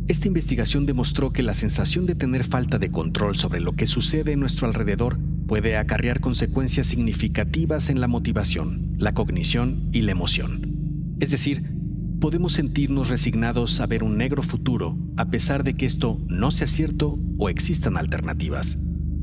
Esta 0.07 0.27
investigación 0.27 0.85
demostró 0.85 1.31
que 1.31 1.43
la 1.43 1.53
sensación 1.53 2.05
de 2.05 2.15
tener 2.15 2.43
falta 2.43 2.77
de 2.77 2.91
control 2.91 3.37
sobre 3.37 3.61
lo 3.61 3.73
que 3.75 3.87
sucede 3.87 4.33
en 4.33 4.39
nuestro 4.39 4.67
alrededor 4.67 5.17
puede 5.47 5.77
acarrear 5.77 6.19
consecuencias 6.19 6.87
significativas 6.87 7.89
en 7.89 8.01
la 8.01 8.07
motivación, 8.07 8.95
la 8.99 9.13
cognición 9.13 9.89
y 9.93 10.01
la 10.01 10.11
emoción. 10.11 11.15
Es 11.19 11.31
decir, 11.31 11.71
podemos 12.19 12.53
sentirnos 12.53 13.09
resignados 13.09 13.79
a 13.79 13.85
ver 13.85 14.03
un 14.03 14.17
negro 14.17 14.43
futuro 14.43 14.97
a 15.17 15.29
pesar 15.29 15.63
de 15.63 15.75
que 15.75 15.85
esto 15.85 16.19
no 16.27 16.51
sea 16.51 16.67
cierto 16.67 17.19
o 17.37 17.49
existan 17.49 17.97
alternativas. 17.97 18.77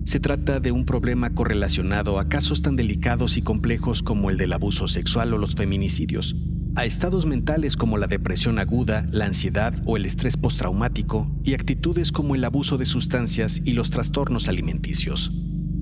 Se 0.04 0.18
trata 0.18 0.60
de 0.60 0.72
un 0.72 0.86
problema 0.86 1.30
correlacionado 1.34 2.18
a 2.18 2.28
casos 2.28 2.62
tan 2.62 2.76
delicados 2.76 3.36
y 3.36 3.42
complejos 3.42 4.02
como 4.02 4.30
el 4.30 4.38
del 4.38 4.52
abuso 4.52 4.88
sexual 4.88 5.34
o 5.34 5.38
los 5.38 5.54
feminicidios, 5.54 6.36
a 6.76 6.84
estados 6.84 7.26
mentales 7.26 7.76
como 7.76 7.98
la 7.98 8.06
depresión 8.06 8.58
aguda, 8.58 9.06
la 9.10 9.26
ansiedad 9.26 9.74
o 9.86 9.96
el 9.96 10.06
estrés 10.06 10.36
postraumático 10.36 11.30
y 11.44 11.54
actitudes 11.54 12.12
como 12.12 12.34
el 12.34 12.44
abuso 12.44 12.78
de 12.78 12.86
sustancias 12.86 13.60
y 13.64 13.72
los 13.72 13.90
trastornos 13.90 14.48
alimenticios. 14.48 15.32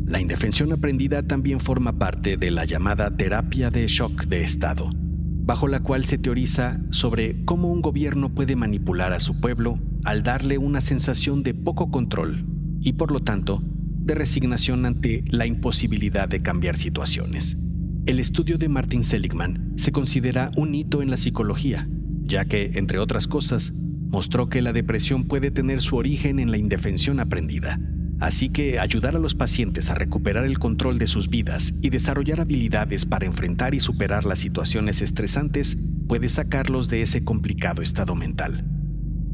La 0.07 0.20
indefensión 0.20 0.72
aprendida 0.72 1.22
también 1.22 1.61
forma 1.61 1.98
parte 1.98 2.37
de 2.38 2.51
la 2.51 2.64
llamada 2.64 3.16
terapia 3.16 3.70
de 3.70 3.87
shock 3.87 4.24
de 4.24 4.42
Estado, 4.42 4.90
bajo 4.94 5.68
la 5.68 5.81
cual 5.81 6.07
se 6.07 6.16
teoriza 6.16 6.81
sobre 6.90 7.44
cómo 7.44 7.70
un 7.70 7.83
gobierno 7.83 8.35
puede 8.35 8.57
manipular 8.57 9.12
a 9.12 9.20
su 9.20 9.38
pueblo 9.38 9.79
al 10.05 10.22
darle 10.22 10.57
una 10.57 10.81
sensación 10.81 11.42
de 11.42 11.53
poco 11.53 11.90
control 11.90 12.46
y 12.81 12.94
por 12.94 13.12
lo 13.12 13.20
tanto 13.20 13.62
de 13.62 14.14
resignación 14.14 14.87
ante 14.87 15.22
la 15.29 15.44
imposibilidad 15.44 16.29
de 16.29 16.40
cambiar 16.40 16.77
situaciones. 16.77 17.59
El 18.08 18.18
estudio 18.18 18.58
de 18.58 18.70
Martin 18.70 19.04
Seligman 19.04 19.74
se 19.76 19.92
considera 19.92 20.50
un 20.56 20.74
hito 20.74 21.02
en 21.02 21.10
la 21.10 21.18
psicología, 21.18 21.86
ya 22.22 22.46
que, 22.46 22.70
entre 22.74 22.98
otras 22.98 23.28
cosas, 23.28 23.70
mostró 23.74 24.48
que 24.48 24.62
la 24.62 24.72
depresión 24.72 25.24
puede 25.24 25.50
tener 25.50 25.82
su 25.82 25.94
origen 25.96 26.40
en 26.40 26.50
la 26.50 26.56
indefensión 26.56 27.20
aprendida 27.20 27.78
Así 28.20 28.48
que 28.48 28.80
ayudar 28.80 29.14
a 29.14 29.20
los 29.20 29.34
pacientes 29.34 29.90
a 29.90 29.94
recuperar 29.94 30.44
el 30.44 30.58
control 30.58 30.98
de 30.98 31.06
sus 31.06 31.28
vidas 31.28 31.72
y 31.82 31.90
desarrollar 31.90 32.40
habilidades 32.40 33.06
para 33.06 33.26
enfrentar 33.26 33.74
y 33.74 33.80
superar 33.80 34.24
las 34.24 34.40
situaciones 34.40 35.02
estresantes 35.02 35.76
puede 36.08 36.28
sacarlos 36.28 36.88
de 36.88 37.02
ese 37.02 37.24
complicado 37.24 37.80
estado 37.80 38.16
mental. 38.16 38.64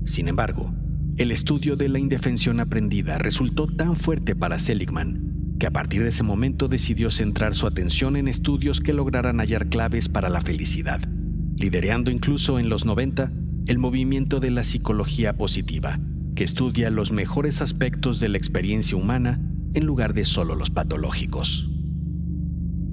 Sin 0.04 0.28
embargo, 0.28 0.74
el 1.16 1.30
estudio 1.30 1.76
de 1.76 1.88
la 1.88 1.98
indefensión 1.98 2.60
aprendida 2.60 3.16
resultó 3.18 3.68
tan 3.68 3.96
fuerte 3.96 4.36
para 4.36 4.58
Seligman 4.58 5.23
que 5.58 5.66
a 5.66 5.70
partir 5.70 6.02
de 6.02 6.08
ese 6.08 6.22
momento 6.22 6.68
decidió 6.68 7.10
centrar 7.10 7.54
su 7.54 7.66
atención 7.66 8.16
en 8.16 8.28
estudios 8.28 8.80
que 8.80 8.92
lograran 8.92 9.38
hallar 9.38 9.68
claves 9.68 10.08
para 10.08 10.28
la 10.28 10.40
felicidad, 10.40 11.00
liderando 11.56 12.10
incluso 12.10 12.58
en 12.58 12.68
los 12.68 12.84
90 12.84 13.32
el 13.66 13.78
movimiento 13.78 14.40
de 14.40 14.50
la 14.50 14.64
psicología 14.64 15.36
positiva 15.36 15.98
que 16.34 16.44
estudia 16.44 16.90
los 16.90 17.12
mejores 17.12 17.60
aspectos 17.62 18.20
de 18.20 18.28
la 18.28 18.38
experiencia 18.38 18.96
humana 18.96 19.40
en 19.74 19.86
lugar 19.86 20.14
de 20.14 20.24
solo 20.24 20.54
los 20.54 20.70
patológicos. 20.70 21.70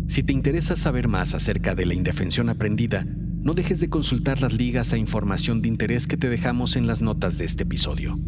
Si 0.07 0.23
te 0.23 0.33
interesa 0.33 0.75
saber 0.75 1.07
más 1.07 1.33
acerca 1.33 1.73
de 1.73 1.85
la 1.85 1.93
indefensión 1.93 2.49
aprendida, 2.49 3.05
no 3.05 3.53
dejes 3.53 3.79
de 3.79 3.89
consultar 3.89 4.41
las 4.41 4.53
ligas 4.53 4.93
a 4.93 4.97
información 4.97 5.61
de 5.61 5.69
interés 5.69 6.05
que 6.05 6.17
te 6.17 6.29
dejamos 6.29 6.75
en 6.75 6.85
las 6.85 7.01
notas 7.01 7.37
de 7.37 7.45
este 7.45 7.63
episodio. 7.63 8.19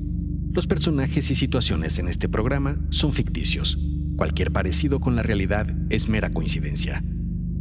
Los 0.52 0.66
personajes 0.66 1.30
y 1.30 1.36
situaciones 1.36 2.00
en 2.00 2.08
este 2.08 2.30
programa 2.30 2.78
son 2.90 3.14
ficticios. 3.14 3.78
Cualquier 4.16 4.52
parecido 4.52 5.00
con 5.00 5.16
la 5.16 5.24
realidad 5.24 5.68
es 5.90 6.08
mera 6.08 6.32
coincidencia. 6.32 7.04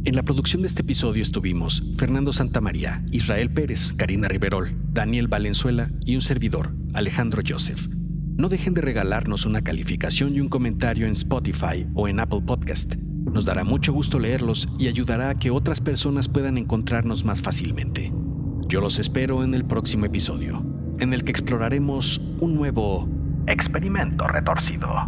En 0.05 0.15
la 0.15 0.23
producción 0.23 0.61
de 0.61 0.67
este 0.67 0.83
episodio 0.83 1.23
estuvimos 1.23 1.83
Fernando 1.97 2.31
Santamaría, 2.31 3.03
Israel 3.11 3.49
Pérez, 3.51 3.93
Karina 3.93 4.27
Riverol, 4.27 4.75
Daniel 4.91 5.27
Valenzuela 5.27 5.89
y 6.05 6.15
un 6.15 6.21
servidor, 6.21 6.75
Alejandro 6.93 7.41
Joseph. 7.47 7.87
No 8.37 8.49
dejen 8.49 8.73
de 8.75 8.81
regalarnos 8.81 9.45
una 9.45 9.61
calificación 9.61 10.35
y 10.35 10.41
un 10.41 10.49
comentario 10.49 11.07
en 11.07 11.13
Spotify 11.13 11.87
o 11.95 12.07
en 12.07 12.19
Apple 12.19 12.41
Podcast. 12.45 12.95
Nos 12.95 13.45
dará 13.45 13.63
mucho 13.63 13.91
gusto 13.93 14.19
leerlos 14.19 14.67
y 14.77 14.89
ayudará 14.89 15.29
a 15.29 15.39
que 15.39 15.49
otras 15.49 15.81
personas 15.81 16.27
puedan 16.27 16.57
encontrarnos 16.57 17.23
más 17.23 17.41
fácilmente. 17.41 18.13
Yo 18.67 18.79
los 18.79 18.99
espero 18.99 19.43
en 19.43 19.55
el 19.55 19.65
próximo 19.65 20.05
episodio, 20.05 20.63
en 20.99 21.13
el 21.13 21.23
que 21.23 21.31
exploraremos 21.31 22.21
un 22.39 22.55
nuevo 22.55 23.09
experimento 23.47 24.27
retorcido. 24.27 25.07